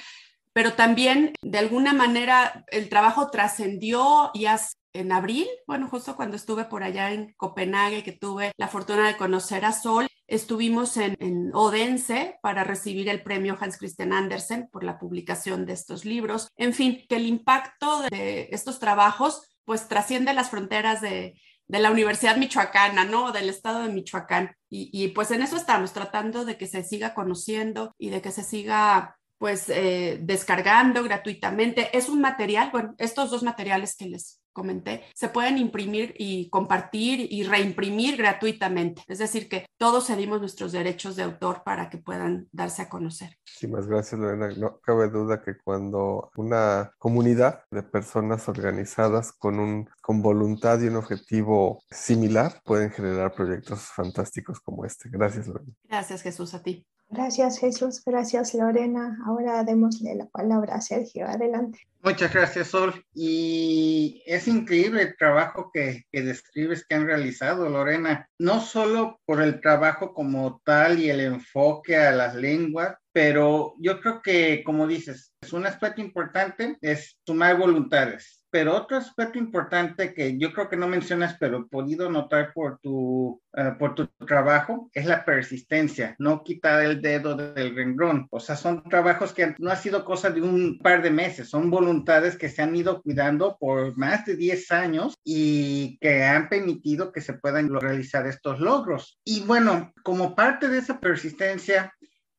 pero 0.53 0.73
también 0.73 1.33
de 1.41 1.57
alguna 1.57 1.93
manera 1.93 2.63
el 2.69 2.89
trabajo 2.89 3.31
trascendió 3.31 4.29
y 4.35 4.45
en 4.93 5.11
abril, 5.11 5.47
bueno, 5.65 5.87
justo 5.89 6.15
cuando 6.15 6.35
estuve 6.35 6.65
por 6.65 6.83
allá 6.83 7.11
en 7.11 7.33
Copenhague, 7.35 8.03
que 8.03 8.11
tuve 8.11 8.51
la 8.57 8.67
fortuna 8.67 9.07
de 9.07 9.17
conocer 9.17 9.65
a 9.65 9.71
Sol, 9.71 10.07
estuvimos 10.27 10.95
en, 10.97 11.15
en, 11.19 11.49
Odense 11.55 12.37
para 12.43 12.63
recibir 12.63 13.09
el 13.09 13.23
premio 13.23 13.57
Hans 13.59 13.79
Christian 13.79 14.13
Andersen 14.13 14.69
por 14.71 14.83
la 14.83 14.99
publicación 14.99 15.65
de 15.65 15.73
estos 15.73 16.05
libros. 16.05 16.47
En 16.57 16.73
fin, 16.73 17.03
que 17.09 17.15
el 17.15 17.25
impacto 17.25 18.03
de 18.11 18.49
estos 18.51 18.77
trabajos 18.77 19.49
pues 19.65 19.87
trasciende 19.87 20.33
las 20.33 20.51
fronteras 20.51 21.01
de, 21.01 21.33
de 21.73 21.79
la 21.79 21.89
Universidad 21.89 22.37
Michoacana, 22.37 23.03
¿no? 23.03 23.31
Del 23.31 23.49
estado 23.49 23.81
de 23.81 23.91
Michoacán. 23.91 24.55
Y, 24.69 25.07
pues 25.07 25.31
en 25.31 25.41
eso 25.41 25.57
estamos, 25.57 25.91
tratando 25.91 26.45
de 26.45 26.55
que 26.55 26.67
se 26.67 26.83
siga 26.83 27.15
conociendo 27.15 27.95
y 27.97 28.11
de 28.11 28.21
que 28.21 28.31
se 28.31 28.43
siga 28.43 29.17
pues 29.39 29.69
eh, 29.69 30.19
descargando 30.21 31.03
gratuitamente. 31.03 31.89
Es 31.97 32.09
un 32.09 32.21
material, 32.21 32.69
bueno, 32.71 32.93
estos 32.99 33.31
dos 33.31 33.41
materiales 33.41 33.95
que 33.95 34.05
les 34.05 34.39
comenté, 34.53 35.03
se 35.13 35.27
pueden 35.27 35.57
imprimir 35.57 36.13
y 36.17 36.49
compartir 36.49 37.27
y 37.31 37.43
reimprimir 37.43 38.17
gratuitamente. 38.17 39.03
Es 39.07 39.19
decir, 39.19 39.49
que 39.49 39.65
todos 39.77 40.07
cedimos 40.07 40.39
nuestros 40.39 40.71
derechos 40.71 41.15
de 41.15 41.23
autor 41.23 41.63
para 41.63 41.89
que 41.89 41.97
puedan 41.97 42.47
darse 42.51 42.81
a 42.83 42.89
conocer. 42.89 43.37
Muchísimas 43.45 43.87
gracias, 43.87 44.19
Lorena. 44.19 44.49
No 44.55 44.79
cabe 44.79 45.09
duda 45.09 45.41
que 45.41 45.57
cuando 45.57 46.31
una 46.37 46.91
comunidad 46.97 47.63
de 47.71 47.83
personas 47.83 48.47
organizadas 48.47 49.31
con, 49.33 49.59
un, 49.59 49.89
con 50.01 50.21
voluntad 50.21 50.79
y 50.81 50.87
un 50.87 50.95
objetivo 50.95 51.83
similar 51.89 52.61
pueden 52.63 52.91
generar 52.91 53.33
proyectos 53.33 53.81
fantásticos 53.81 54.59
como 54.59 54.85
este. 54.85 55.09
Gracias, 55.09 55.47
Lorena. 55.47 55.73
Gracias, 55.83 56.21
Jesús, 56.21 56.53
a 56.53 56.63
ti. 56.63 56.85
Gracias 57.09 57.59
Jesús, 57.59 58.01
gracias 58.05 58.53
Lorena. 58.53 59.19
Ahora 59.25 59.63
démosle 59.63 60.15
la 60.15 60.25
palabra 60.25 60.75
a 60.75 60.81
Sergio. 60.81 61.27
Adelante. 61.27 61.79
Muchas 62.01 62.33
gracias 62.33 62.67
Sol. 62.67 62.93
Y 63.13 64.21
es 64.25 64.47
increíble 64.47 65.03
el 65.03 65.15
trabajo 65.15 65.71
que, 65.73 66.03
describes 66.11 66.85
que 66.85 66.95
han 66.95 67.05
realizado 67.05 67.69
Lorena, 67.69 68.27
no 68.39 68.59
solo 68.59 69.19
por 69.25 69.41
el 69.41 69.61
trabajo 69.61 70.13
como 70.13 70.61
tal 70.65 70.99
y 70.99 71.09
el 71.09 71.21
enfoque 71.21 71.95
a 71.95 72.11
las 72.11 72.35
lenguas, 72.35 72.95
pero 73.13 73.75
yo 73.79 74.01
creo 74.01 74.21
que, 74.21 74.63
como 74.65 74.85
dices, 74.85 75.33
es 75.41 75.53
un 75.53 75.65
aspecto 75.65 76.01
importante, 76.01 76.77
es 76.81 77.17
sumar 77.25 77.57
voluntades. 77.57 78.42
Pero 78.53 78.77
otro 78.77 78.97
aspecto 78.97 79.39
importante 79.39 80.13
que 80.13 80.37
yo 80.37 80.53
creo 80.53 80.69
que 80.69 80.77
no 80.77 80.87
mencionas, 80.87 81.35
pero 81.39 81.57
he 81.57 81.65
podido 81.65 82.07
notar 82.11 82.53
por 82.53 82.77
tu, 82.77 83.41
uh, 83.51 83.77
por 83.79 83.95
tu 83.95 84.05
trabajo, 84.27 84.91
es 84.93 85.07
la 85.07 85.25
persistencia, 85.25 86.15
no 86.19 86.43
quitar 86.43 86.83
el 86.83 87.01
dedo 87.01 87.35
del 87.35 87.75
renglón. 87.75 88.27
O 88.29 88.39
sea, 88.39 88.55
son 88.55 88.83
trabajos 88.83 89.33
que 89.33 89.55
no 89.57 89.71
ha 89.71 89.75
sido 89.75 90.05
cosa 90.05 90.29
de 90.29 90.43
un 90.43 90.77
par 90.77 91.01
de 91.01 91.09
meses, 91.09 91.49
son 91.49 91.71
voluntades 91.71 92.37
que 92.37 92.47
se 92.47 92.61
han 92.61 92.75
ido 92.75 93.01
cuidando 93.01 93.57
por 93.59 93.97
más 93.97 94.23
de 94.23 94.35
10 94.35 94.71
años 94.71 95.15
y 95.23 95.97
que 95.97 96.23
han 96.23 96.47
permitido 96.47 97.11
que 97.11 97.21
se 97.21 97.33
puedan 97.33 97.73
realizar 97.73 98.27
estos 98.27 98.59
logros. 98.59 99.19
Y 99.25 99.41
bueno, 99.45 99.91
como 100.03 100.35
parte 100.35 100.67
de 100.67 100.77
esa 100.77 100.99
persistencia, 100.99 101.91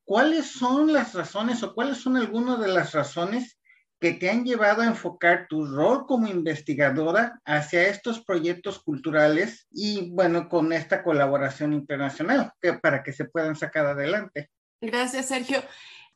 ¿cuáles 0.05 0.45
son 0.45 0.93
las 0.93 1.13
razones 1.13 1.61
o 1.61 1.75
cuáles 1.75 1.97
son 1.97 2.15
algunas 2.15 2.57
de 2.61 2.69
las 2.69 2.93
razones 2.93 3.59
que 4.05 4.13
te 4.13 4.29
han 4.29 4.45
llevado 4.45 4.83
a 4.83 4.85
enfocar 4.85 5.47
tu 5.49 5.65
rol 5.65 6.05
como 6.05 6.27
investigadora 6.27 7.41
hacia 7.43 7.87
estos 7.87 8.23
proyectos 8.23 8.77
culturales 8.77 9.65
y 9.71 10.11
bueno, 10.11 10.47
con 10.47 10.73
esta 10.73 11.01
colaboración 11.01 11.73
internacional 11.73 12.53
para 12.83 13.01
que 13.01 13.13
se 13.13 13.25
puedan 13.25 13.55
sacar 13.55 13.87
adelante? 13.87 14.51
Gracias, 14.79 15.25
Sergio. 15.25 15.63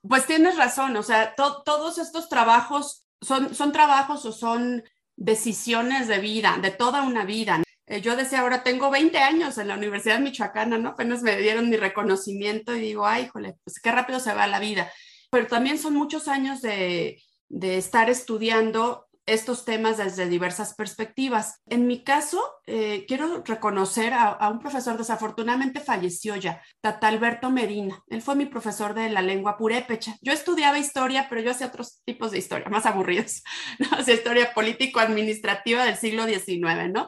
Pues 0.07 0.27
tienes 0.27 0.55
razón, 0.55 0.95
o 0.97 1.01
sea, 1.01 1.33
to 1.33 1.63
todos 1.63 1.97
estos 1.97 2.29
trabajos 2.29 3.07
son, 3.21 3.55
son 3.55 3.71
trabajos 3.71 4.23
o 4.25 4.33
son 4.33 4.83
decisiones 5.15 6.07
de 6.07 6.19
vida, 6.19 6.59
de 6.61 6.69
toda 6.69 7.01
una 7.01 7.25
vida. 7.25 7.63
Eh, 7.87 8.01
yo 8.01 8.15
decía, 8.15 8.41
ahora 8.41 8.61
tengo 8.61 8.91
20 8.91 9.17
años 9.17 9.57
en 9.57 9.67
la 9.67 9.73
Universidad 9.73 10.19
Michoacana, 10.19 10.77
¿no? 10.77 10.89
Apenas 10.89 11.23
me 11.23 11.35
dieron 11.37 11.71
mi 11.71 11.77
reconocimiento 11.77 12.75
y 12.75 12.81
digo, 12.81 13.07
ay, 13.07 13.23
híjole, 13.23 13.55
pues 13.63 13.79
qué 13.79 13.91
rápido 13.91 14.19
se 14.19 14.35
va 14.35 14.45
la 14.45 14.59
vida. 14.59 14.91
Pero 15.31 15.47
también 15.47 15.79
son 15.79 15.95
muchos 15.95 16.27
años 16.27 16.61
de, 16.61 17.19
de 17.49 17.77
estar 17.77 18.09
estudiando 18.09 19.09
estos 19.29 19.63
temas 19.63 19.97
desde 19.97 20.27
diversas 20.27 20.73
perspectivas. 20.73 21.61
En 21.67 21.85
mi 21.87 22.03
caso, 22.03 22.41
eh, 22.65 23.05
quiero 23.07 23.43
reconocer 23.45 24.13
a, 24.13 24.49
un 24.49 24.59
profesor, 24.59 24.97
desafortunadamente 24.97 25.79
falleció 25.79 26.35
ya, 26.35 26.61
Tata 26.81 27.07
Alberto 27.07 27.51
Medina. 27.51 28.03
Él 28.07 28.21
fue 28.21 28.35
mi 28.35 28.47
profesor 28.47 28.93
de 28.93 29.09
la 29.09 29.21
lengua 29.21 29.55
purépecha. 29.57 30.15
Yo 30.21 30.33
estudiaba 30.33 30.79
historia, 30.79 31.27
pero 31.29 31.41
yo 31.41 31.51
hacía 31.51 31.67
otros 31.67 32.01
tipos 32.05 32.31
de 32.31 32.39
historia, 32.39 32.69
más 32.69 32.85
aburridos, 32.85 33.43
¿no? 33.79 33.87
Hacía 33.99 34.15
historia 34.15 34.53
político-administrativa 34.53 35.85
del 35.85 35.95
siglo 35.95 36.25
XIX, 36.25 36.91
¿no? 36.91 37.07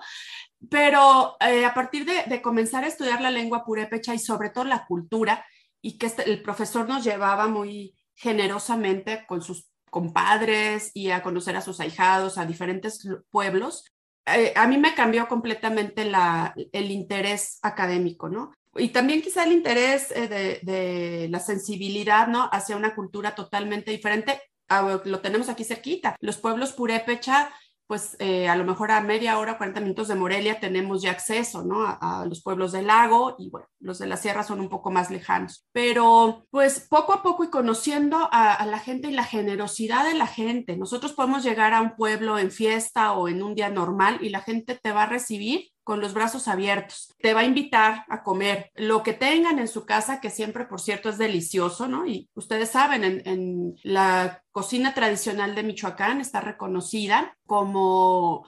Pero 0.70 1.38
eh, 1.40 1.66
a 1.66 1.74
partir 1.74 2.06
de, 2.06 2.42
comenzar 2.42 2.84
a 2.84 2.88
estudiar 2.88 3.20
la 3.20 3.32
lengua 3.32 3.66
purépecha 3.66 4.14
y 4.14 4.20
sobre 4.20 4.52
todo 4.52 4.66
la 4.66 4.86
cultura, 4.86 5.44
y 5.82 5.98
que 5.98 6.06
este, 6.06 6.30
el 6.30 6.44
profesor 6.44 6.88
nos 6.88 7.04
llevaba 7.04 7.48
muy 7.48 7.96
generosamente 8.14 9.26
con 9.28 9.42
sus 9.42 9.71
compadres 9.92 10.90
y 10.96 11.12
a 11.12 11.22
conocer 11.22 11.56
a 11.56 11.62
sus 11.62 11.80
ahijados, 11.80 12.40
a 12.40 12.48
diferentes 12.48 13.08
pueblos, 13.30 13.86
eh, 14.26 14.54
a 14.56 14.66
mí 14.66 14.80
me 14.80 14.96
cambió 14.96 15.28
completamente 15.28 16.06
la, 16.06 16.56
el 16.72 16.90
interés 16.90 17.60
académico, 17.62 18.28
¿no? 18.28 18.52
Y 18.76 18.90
también 18.90 19.22
quizá 19.22 19.44
el 19.44 19.52
interés 19.52 20.10
eh, 20.12 20.28
de, 20.28 20.60
de, 20.64 21.28
la 21.30 21.40
sensibilidad, 21.40 22.28
¿no? 22.28 22.50
Hacia 22.52 22.78
una 22.78 22.96
cultura 22.96 23.36
totalmente 23.36 23.92
diferente. 23.92 24.42
Ah, 24.68 25.00
lo 25.04 25.20
tenemos 25.20 25.50
aquí 25.50 25.64
cerquita. 25.64 26.16
Los 26.20 26.38
pueblos 26.38 26.72
purépecha 26.72 27.52
pues 27.92 28.16
eh, 28.20 28.48
a 28.48 28.56
lo 28.56 28.64
mejor 28.64 28.90
a 28.90 29.02
media 29.02 29.38
hora, 29.38 29.58
40 29.58 29.82
minutos 29.82 30.08
de 30.08 30.16
Morelia 30.16 30.62
tenemos 30.62 31.02
ya 31.02 31.12
acceso, 31.12 31.66
¿no? 31.66 31.86
A, 31.86 32.26
los 32.26 32.42
pueblos 32.42 32.72
del 32.72 32.88
lago 32.88 33.36
y 33.38 33.50
bueno, 33.50 33.68
los 33.82 34.00
de 34.00 34.08
la 34.08 34.18
sierra 34.18 34.44
son 34.44 34.60
un 34.60 34.70
poco 34.70 34.92
más 34.92 35.10
lejanos. 35.10 35.66
Pero 35.72 36.46
pues 36.50 36.88
poco 36.90 37.14
a 37.14 37.24
poco 37.24 37.44
y 37.44 37.50
conociendo 37.50 38.30
a, 38.32 38.66
la 38.66 38.80
gente 38.80 39.10
y 39.10 39.14
la 39.14 39.24
generosidad 39.24 40.06
de 40.06 40.14
la 40.14 40.28
gente, 40.28 40.78
nosotros 40.78 41.14
podemos 41.14 41.44
llegar 41.44 41.74
a 41.74 41.82
un 41.82 41.96
pueblo 41.96 42.38
en 42.40 42.52
fiesta 42.52 43.14
o 43.14 43.28
en 43.28 43.44
un 43.44 43.56
día 43.56 43.70
normal 43.70 44.20
y 44.22 44.30
la 44.30 44.42
gente 44.42 44.80
te 44.82 44.92
va 44.92 45.04
a 45.04 45.10
recibir 45.10 45.72
con 45.84 46.00
los 46.00 46.14
brazos 46.14 46.48
abiertos. 46.48 47.14
Te 47.20 47.34
va 47.34 47.42
a 47.42 47.46
invitar 47.46 48.06
a 48.08 48.24
comer 48.24 48.72
lo 48.76 49.04
que 49.04 49.14
tengan 49.14 49.60
en 49.60 49.68
su 49.68 49.86
casa, 49.86 50.22
que 50.22 50.30
siempre, 50.30 50.66
por 50.66 50.80
cierto, 50.80 51.10
es 51.10 51.18
delicioso, 51.18 51.88
¿no? 51.88 52.06
Y 52.06 52.30
ustedes 52.36 52.70
saben, 52.70 53.04
en, 53.04 53.76
la 53.84 54.44
cocina 54.52 54.94
tradicional 54.94 55.56
de 55.56 55.64
Michoacán 55.64 56.22
está 56.22 56.40
reconocida 56.42 57.36
como 57.46 58.48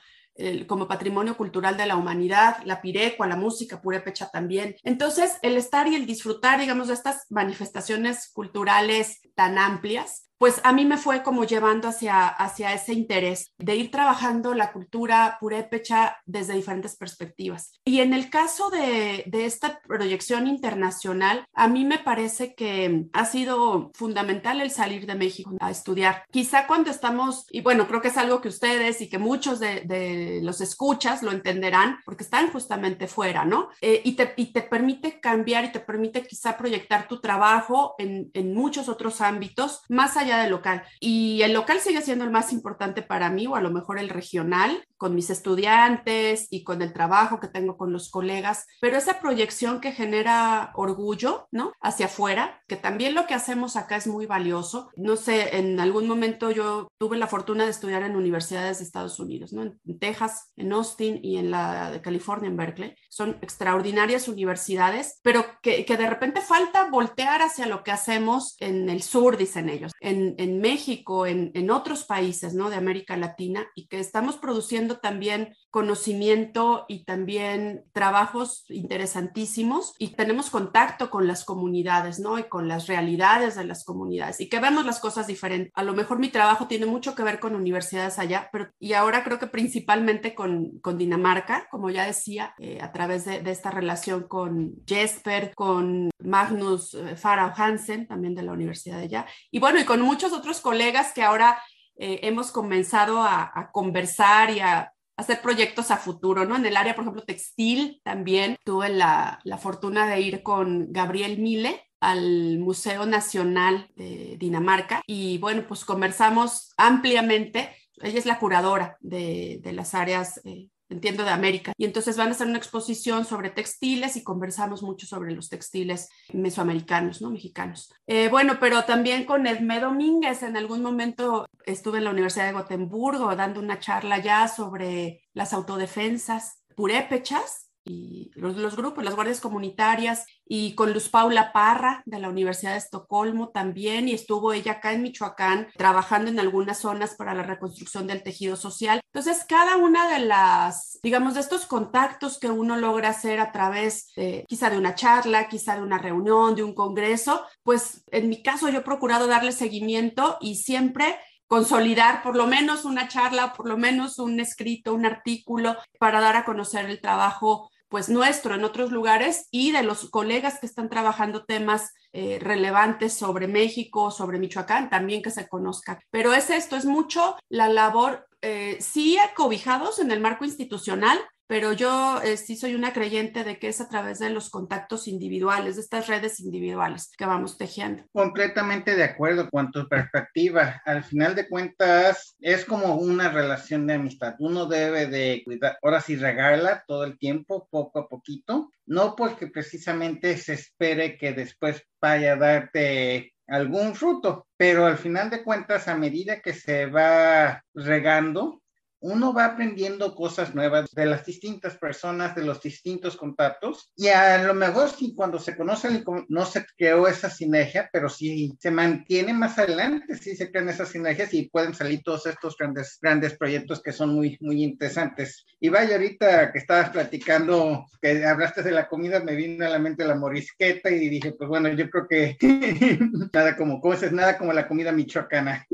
como 0.68 0.88
patrimonio 0.88 1.38
cultural 1.38 1.78
de 1.78 1.86
la 1.86 1.96
humanidad, 1.96 2.58
la 2.66 2.82
pirecua, 2.82 3.28
la 3.28 3.36
música 3.36 3.82
purépecha 3.82 4.30
también. 4.30 4.76
Entonces, 4.84 5.38
el 5.42 5.58
estar 5.58 5.88
y 5.88 5.96
el 5.96 6.06
disfrutar, 6.06 6.60
digamos, 6.60 6.88
de 6.88 6.96
estas 6.96 7.26
manifestaciones 7.30 8.32
culturales 8.32 9.22
tan 9.36 9.58
amplias, 9.58 10.30
pues 10.44 10.60
a 10.66 10.74
mí 10.74 10.84
me 10.84 10.98
fue 10.98 11.24
como 11.24 11.46
llevando 11.46 11.88
hacia, 11.88 12.28
hacia 12.28 12.74
ese 12.74 12.92
interés 12.92 13.54
de 13.58 13.78
ir 13.78 13.90
trabajando 13.92 14.54
la 14.54 14.74
cultura 14.74 15.38
purépecha 15.40 16.18
desde 16.26 16.54
diferentes 16.54 16.98
perspectivas. 16.98 17.80
Y 17.86 18.02
en 18.02 18.14
el 18.14 18.30
caso 18.30 18.70
de, 18.70 19.24
de 19.26 19.46
esta 19.46 19.80
proyección 19.80 20.48
internacional, 20.48 21.46
a 21.54 21.70
mí 21.70 21.86
me 21.86 21.98
parece 21.98 22.56
que 22.56 23.06
ha 23.14 23.24
sido 23.24 23.92
fundamental 23.94 24.60
el 24.60 24.70
salir 24.70 25.06
de 25.06 25.16
México 25.16 25.56
a 25.62 25.72
estudiar. 25.72 26.26
Quizá 26.30 26.68
cuando 26.68 26.92
estamos, 26.92 27.46
y 27.50 27.62
bueno, 27.62 27.88
creo 27.88 28.02
que 28.02 28.10
es 28.10 28.18
algo 28.18 28.42
que 28.42 28.50
ustedes 28.50 29.00
y 29.00 29.08
que 29.08 29.20
muchos 29.20 29.62
de, 29.62 30.42
los 30.44 30.60
escuchas 30.60 31.24
lo 31.24 31.32
entenderán, 31.32 32.00
porque 32.04 32.26
están 32.26 32.52
justamente 32.52 33.08
fuera, 33.08 33.46
¿no? 33.46 33.70
Eh, 33.80 34.02
y, 34.04 34.18
te, 34.18 34.34
y 34.36 34.52
te 34.52 34.62
permite 34.62 35.22
cambiar 35.22 35.64
y 35.64 35.72
te 35.72 35.80
permite 35.80 36.28
quizá 36.28 36.58
proyectar 36.58 37.08
tu 37.08 37.22
trabajo 37.22 37.96
en, 37.98 38.30
en 38.34 38.54
muchos 38.54 38.90
otros 38.90 39.22
ámbitos, 39.22 39.84
más 39.88 40.18
allá 40.18 40.33
del 40.42 40.52
local. 40.52 40.84
Y 41.00 41.42
el 41.44 41.54
local 41.54 41.80
sigue 41.80 42.02
siendo 42.02 42.26
el 42.26 42.32
más 42.32 42.52
importante 42.52 43.02
para 43.02 43.30
mí, 43.30 43.48
o 43.48 43.56
a 43.56 43.62
lo 43.62 43.72
mejor 43.72 44.00
el 44.00 44.10
regional, 44.10 44.84
con 45.04 45.16
mis 45.16 45.30
estudiantes 45.30 46.48
y 46.50 46.64
con 46.64 46.82
el 46.82 46.94
trabajo 46.94 47.42
que 47.42 47.50
tengo 47.50 47.76
con 47.76 47.92
los 47.92 48.10
colegas, 48.10 48.68
pero 48.80 48.96
esa 48.96 49.20
proyección 49.20 49.82
que 49.82 49.92
genera 49.92 50.72
orgullo, 50.76 51.50
¿no? 51.52 51.74
Hacia 51.82 52.06
afuera, 52.06 52.64
que 52.68 52.78
también 52.78 53.14
lo 53.14 53.28
que 53.28 53.34
hacemos 53.34 53.76
acá 53.76 53.98
es 53.98 54.08
muy 54.08 54.28
valioso. 54.28 54.92
No 54.96 55.18
sé, 55.18 55.58
en 55.58 55.82
algún 55.82 56.08
momento 56.08 56.52
yo 56.52 56.88
tuve 56.98 57.18
la 57.18 57.28
fortuna 57.28 57.66
de 57.66 57.72
estudiar 57.72 58.04
en 58.04 58.16
universidades 58.16 58.78
de 58.78 58.86
Estados 58.86 59.20
Unidos, 59.20 59.52
¿no? 59.52 59.64
En 59.64 60.00
Texas, 60.00 60.54
en 60.56 60.72
Austin 60.72 61.20
y 61.22 61.36
en 61.36 61.52
la 61.52 61.92
de 61.92 62.02
California, 62.02 62.48
en 62.48 62.56
Berkeley. 62.56 62.96
Son 63.10 63.38
extraordinarias 63.42 64.30
universidades, 64.30 65.20
pero 65.22 65.46
que, 65.62 65.84
que 65.84 65.98
de 65.98 66.10
repente 66.10 66.40
falta 66.40 66.90
voltear 66.90 67.42
hacia 67.42 67.66
lo 67.66 67.84
que 67.84 67.92
hacemos 67.92 68.56
en 68.60 68.90
el 68.90 69.02
sur, 69.04 69.36
dicen 69.36 69.68
ellos, 69.68 69.92
en 70.38 70.62
México, 70.62 71.26
en, 71.26 71.52
en 71.54 71.72
otros 71.72 72.04
países, 72.04 72.54
¿no? 72.54 72.70
De 72.70 72.76
América 72.76 73.18
Latina 73.18 73.68
y 73.76 73.88
que 73.88 74.00
estamos 74.00 74.38
produciendo 74.38 74.98
también 74.98 75.56
conocimiento 75.74 76.86
y 76.88 77.04
también 77.04 77.84
trabajos 77.94 78.66
interesantísimos 78.70 79.94
y 79.98 80.10
tenemos 80.10 80.52
contacto 80.52 81.10
con 81.10 81.26
las 81.26 81.44
comunidades, 81.46 82.20
¿no? 82.20 82.38
Y 82.38 82.44
con 82.44 82.68
las 82.68 82.86
realidades 82.86 83.56
de 83.56 83.66
las 83.66 83.84
comunidades 83.84 84.40
y 84.40 84.50
que 84.50 84.60
vemos 84.60 84.86
las 84.86 85.00
cosas 85.00 85.26
diferentes. 85.26 85.72
A 85.74 85.82
lo 85.82 85.94
mejor 85.94 86.20
mi 86.20 86.30
trabajo 86.30 86.68
tiene 86.68 86.86
mucho 86.86 87.16
que 87.16 87.24
ver 87.24 87.40
con 87.40 87.56
universidades 87.56 88.20
allá, 88.20 88.50
pero 88.52 88.68
y 88.80 88.94
ahora 88.94 89.24
creo 89.24 89.40
que 89.40 89.48
principalmente 89.48 90.36
con, 90.36 90.78
con 90.80 91.00
Dinamarca, 91.00 91.68
como 91.72 91.90
ya 91.90 92.06
decía, 92.06 92.54
eh, 92.60 92.80
a 92.80 92.92
través 92.92 93.26
de, 93.26 93.42
de, 93.42 93.50
esta 93.50 93.72
relación 93.72 94.28
con 94.28 94.74
Jesper, 94.86 95.54
con 95.56 96.12
Magnus 96.20 96.94
eh, 96.94 97.16
Farah 97.16 97.54
Hansen, 97.58 98.08
también 98.08 98.36
de 98.36 98.44
la 98.44 98.54
Universidad 98.54 98.98
de 98.98 99.06
allá, 99.06 99.26
y 99.50 99.60
bueno, 99.60 99.80
y 99.80 99.86
con 99.86 100.03
muchos 100.04 100.34
otros 100.34 100.62
colegas 100.62 101.14
que 101.14 101.24
ahora 101.24 101.62
eh, 101.96 102.20
hemos 102.24 102.52
comenzado 102.52 103.22
a, 103.22 103.70
conversar 103.72 104.50
y 104.50 104.60
a 104.60 104.94
hacer 105.16 105.42
proyectos 105.42 105.92
a 105.92 105.98
futuro, 105.98 106.46
¿no? 106.46 106.56
En 106.56 106.66
el 106.66 106.76
área, 106.76 106.96
por 106.96 107.04
ejemplo, 107.04 107.24
textil 107.24 108.02
también 108.04 108.58
tuve 108.64 108.90
la, 108.90 109.40
la 109.44 109.58
fortuna 109.58 110.08
de 110.08 110.22
ir 110.22 110.44
con 110.44 110.92
Gabriel 110.92 111.38
Mile 111.40 111.88
al 112.00 112.60
Museo 112.60 113.06
Nacional 113.06 113.90
de 113.96 114.36
Dinamarca 114.38 115.02
y 115.08 115.38
bueno, 115.38 115.66
pues 115.68 115.86
conversamos 115.86 116.74
ampliamente. 116.78 117.76
Ella 118.02 118.20
es 118.20 118.26
la 118.26 118.40
curadora 118.40 118.98
de, 119.00 119.60
de 119.62 119.72
las 119.72 119.94
áreas 119.94 120.42
eh, 120.44 120.70
entiendo, 120.94 121.24
de 121.24 121.32
América. 121.32 121.74
Y 121.78 121.86
entonces 121.86 122.18
van 122.18 122.30
a 122.30 122.32
hacer 122.32 122.48
una 122.48 122.58
exposición 122.58 123.26
sobre 123.26 123.50
textiles 123.50 124.16
y 124.16 124.24
conversamos 124.24 124.84
mucho 124.84 125.06
sobre 125.06 125.32
los 125.32 125.50
textiles 125.50 126.10
mesoamericanos, 126.32 127.22
¿no? 127.22 127.30
Mexicanos. 127.30 127.94
Eh, 128.08 128.30
bueno, 128.30 128.58
pero 128.60 128.84
también 128.86 129.26
con 129.26 129.46
Edmé 129.48 129.80
Domínguez, 129.80 130.44
en 130.44 130.58
algún 130.58 130.82
momento 130.82 131.46
estuve 131.66 131.98
en 132.00 132.06
la 132.06 132.12
Universidad 132.12 132.46
de 132.46 132.54
Gotemburgo 132.54 133.36
dando 133.36 133.60
una 133.60 133.80
charla 133.80 134.20
ya 134.20 134.48
sobre 134.48 135.24
las 135.34 135.54
autodefensas 135.54 136.64
purépechas 136.76 137.70
y 137.86 138.32
los, 138.36 138.76
grupos, 138.76 139.04
las 139.04 139.16
guardias 139.16 139.42
comunitarias, 139.42 140.26
y 140.46 140.76
con 140.76 140.94
Luz 140.94 141.10
Paula 141.10 141.52
Parra 141.52 142.04
de 142.06 142.20
la 142.20 142.30
Universidad 142.30 142.72
de 142.72 142.78
Estocolmo 142.78 143.50
también, 143.50 144.08
y 144.08 144.14
estuvo 144.14 144.54
ella 144.54 144.74
acá 144.74 144.94
en 144.94 145.04
Michoacán 145.04 145.68
trabajando 145.78 146.30
en 146.30 146.40
algunas 146.40 146.80
zonas 146.80 147.16
para 147.16 147.34
la 147.34 147.44
reconstrucción 147.44 148.08
del 148.08 148.24
tejido 148.24 148.56
social. 148.56 149.02
Entonces, 149.14 149.46
cada 149.48 149.78
una 149.78 150.10
de 150.10 150.26
las, 150.26 151.00
digamos, 151.04 151.34
de 151.34 151.42
estos 151.42 151.66
contactos 151.66 152.40
que 152.40 152.50
uno 152.50 152.78
logra 152.78 153.10
hacer 153.10 153.40
a 153.40 153.52
través 153.52 154.12
de, 154.16 154.46
quizá 154.48 154.70
de 154.70 154.78
una 154.78 154.96
charla, 154.96 155.48
quizá 155.48 155.76
de 155.76 155.82
una 155.82 155.98
reunión, 155.98 156.56
de 156.56 156.64
un 156.64 156.74
congreso, 156.74 157.44
pues 157.64 158.04
en 158.12 158.30
mi 158.30 158.42
caso 158.42 158.70
yo 158.70 158.80
he 158.80 158.84
procurado 158.84 159.28
darle 159.28 159.52
seguimiento 159.52 160.38
y 160.42 160.56
siempre 160.56 161.18
consolidar 161.48 162.24
por 162.24 162.36
lo 162.36 162.48
menos 162.48 162.84
una 162.84 163.08
charla, 163.08 163.54
por 163.54 163.68
lo 163.68 163.78
menos 163.78 164.18
un 164.18 164.40
escrito, 164.40 164.94
un 164.94 165.06
artículo 165.06 165.76
para 166.00 166.20
dar 166.20 166.36
a 166.36 166.46
conocer 166.46 166.86
el 166.86 167.00
trabajo 167.00 167.70
pues 167.94 168.10
nuestro 168.10 168.56
en 168.56 168.64
otros 168.64 168.92
lugares 168.92 169.48
y 169.52 169.72
de 169.72 169.84
los 169.84 170.10
colegas 170.10 170.58
que 170.60 170.66
están 170.66 170.90
trabajando 170.90 171.46
temas 171.46 171.94
eh, 172.12 172.40
relevantes 172.42 173.14
sobre 173.14 173.48
México, 173.48 174.10
sobre 174.10 174.40
Michoacán, 174.40 174.90
también 174.90 175.22
que 175.22 175.30
se 175.30 175.48
conozca. 175.48 176.00
Pero 176.10 176.34
es 176.34 176.50
esto, 176.50 176.76
es 176.76 176.86
mucho 176.86 177.36
la 177.50 177.70
labor, 177.70 178.28
eh, 178.42 178.78
sí 178.80 179.20
acobijados 179.20 180.00
en 180.00 180.10
el 180.10 180.22
marco 180.22 180.44
institucional, 180.44 181.20
pero 181.48 181.74
yo 181.74 182.22
eh, 182.24 182.38
sí 182.38 182.56
soy 182.56 182.76
una 182.76 182.94
creyente 182.94 183.44
de 183.44 183.60
que 183.60 183.68
es 183.68 183.82
a 183.82 183.90
través 183.90 184.20
de 184.20 184.30
los 184.30 184.50
contactos 184.50 185.08
individuales, 185.08 185.76
de 185.76 185.82
estas 185.82 186.08
redes 186.08 186.40
individuales 186.40 187.12
que 187.18 187.26
vamos 187.26 187.58
tejiendo. 187.58 188.04
Completamente 188.12 188.96
de 188.96 189.04
acuerdo 189.04 189.50
con 189.50 189.72
tu 189.72 189.88
perspectiva. 189.88 190.82
Al 190.86 191.04
final 191.04 191.36
de 191.36 191.48
cuentas, 191.48 192.36
es 192.40 192.66
como 192.66 192.96
una 192.96 193.30
relación 193.30 193.88
de 193.88 193.96
amistad. 193.96 194.36
Uno 194.40 194.66
debe 194.66 195.08
de 195.08 195.42
cuidar, 195.46 195.78
ahora 195.82 196.02
sí 196.02 196.16
regarla 196.16 196.84
todo 196.88 197.04
el 197.04 197.18
tiempo, 197.18 197.68
poco 197.70 198.00
a 198.00 198.08
poquito, 198.08 198.72
no 198.86 199.16
porque 199.16 199.48
precisamente 199.48 200.38
se 200.38 200.54
espere 200.54 201.18
que 201.18 201.34
después 201.34 201.84
vaya 202.02 202.34
a 202.34 202.38
darte 202.38 203.34
algún 203.48 203.94
fruto, 203.94 204.48
pero 204.58 204.86
al 204.86 204.98
final 204.98 205.30
de 205.30 205.44
cuentas, 205.44 205.88
a 205.88 205.96
medida 205.96 206.42
que 206.42 206.54
se 206.54 206.86
va 206.86 207.64
regando, 207.74 208.63
uno 209.04 209.34
va 209.34 209.46
aprendiendo 209.46 210.16
cosas 210.16 210.56
nuevas 210.56 210.90
de 210.92 211.06
las 211.06 211.26
distintas 211.26 211.76
personas, 211.78 212.36
de 212.36 212.46
los 212.46 212.62
distintos 212.62 213.18
contactos 213.18 213.92
y 213.98 214.08
a 214.08 214.42
lo 214.44 214.54
mejor 214.54 214.90
sí 214.90 215.14
cuando 215.14 215.40
se 215.40 215.58
conocen 215.58 216.06
no 216.30 216.46
se 216.46 216.66
creó 216.78 217.08
esa 217.10 217.30
sinergia, 217.30 217.90
pero 217.92 218.08
sí 218.08 218.54
se 218.60 218.72
mantiene 218.72 219.34
más 219.34 219.60
adelante, 219.60 220.16
sí 220.16 220.38
se 220.38 220.50
crean 220.50 220.70
esas 220.70 220.88
sinergias 220.88 221.34
y 221.34 221.50
pueden 221.50 221.74
salir 221.74 222.02
todos 222.02 222.26
estos 222.28 222.56
grandes, 222.58 222.98
grandes 223.02 223.38
proyectos 223.38 223.82
que 223.82 223.92
son 223.92 224.16
muy, 224.16 224.38
muy 224.40 224.64
interesantes. 224.64 225.46
Y 225.60 225.68
vaya, 225.68 225.96
ahorita 225.96 226.54
que 226.54 226.60
estabas 226.60 226.90
platicando, 226.92 227.86
que 228.02 228.26
hablaste 228.26 228.64
de 228.64 228.72
la 228.72 228.88
comida, 228.88 229.20
me 229.20 229.36
vino 229.36 229.66
a 229.66 229.70
la 229.70 229.80
mente 229.80 230.06
la 230.06 230.16
morisqueta 230.16 230.90
y 230.90 231.10
dije, 231.10 231.34
pues 231.34 231.50
bueno, 231.50 231.68
yo 231.74 231.90
creo 231.90 232.08
que 232.08 232.38
nada 233.34 233.58
como, 233.58 233.82
¿cómo 233.82 233.96
es? 233.96 234.12
Nada 234.14 234.38
como 234.38 234.54
la 234.54 234.66
comida 234.66 234.94
michoacana. 234.94 235.68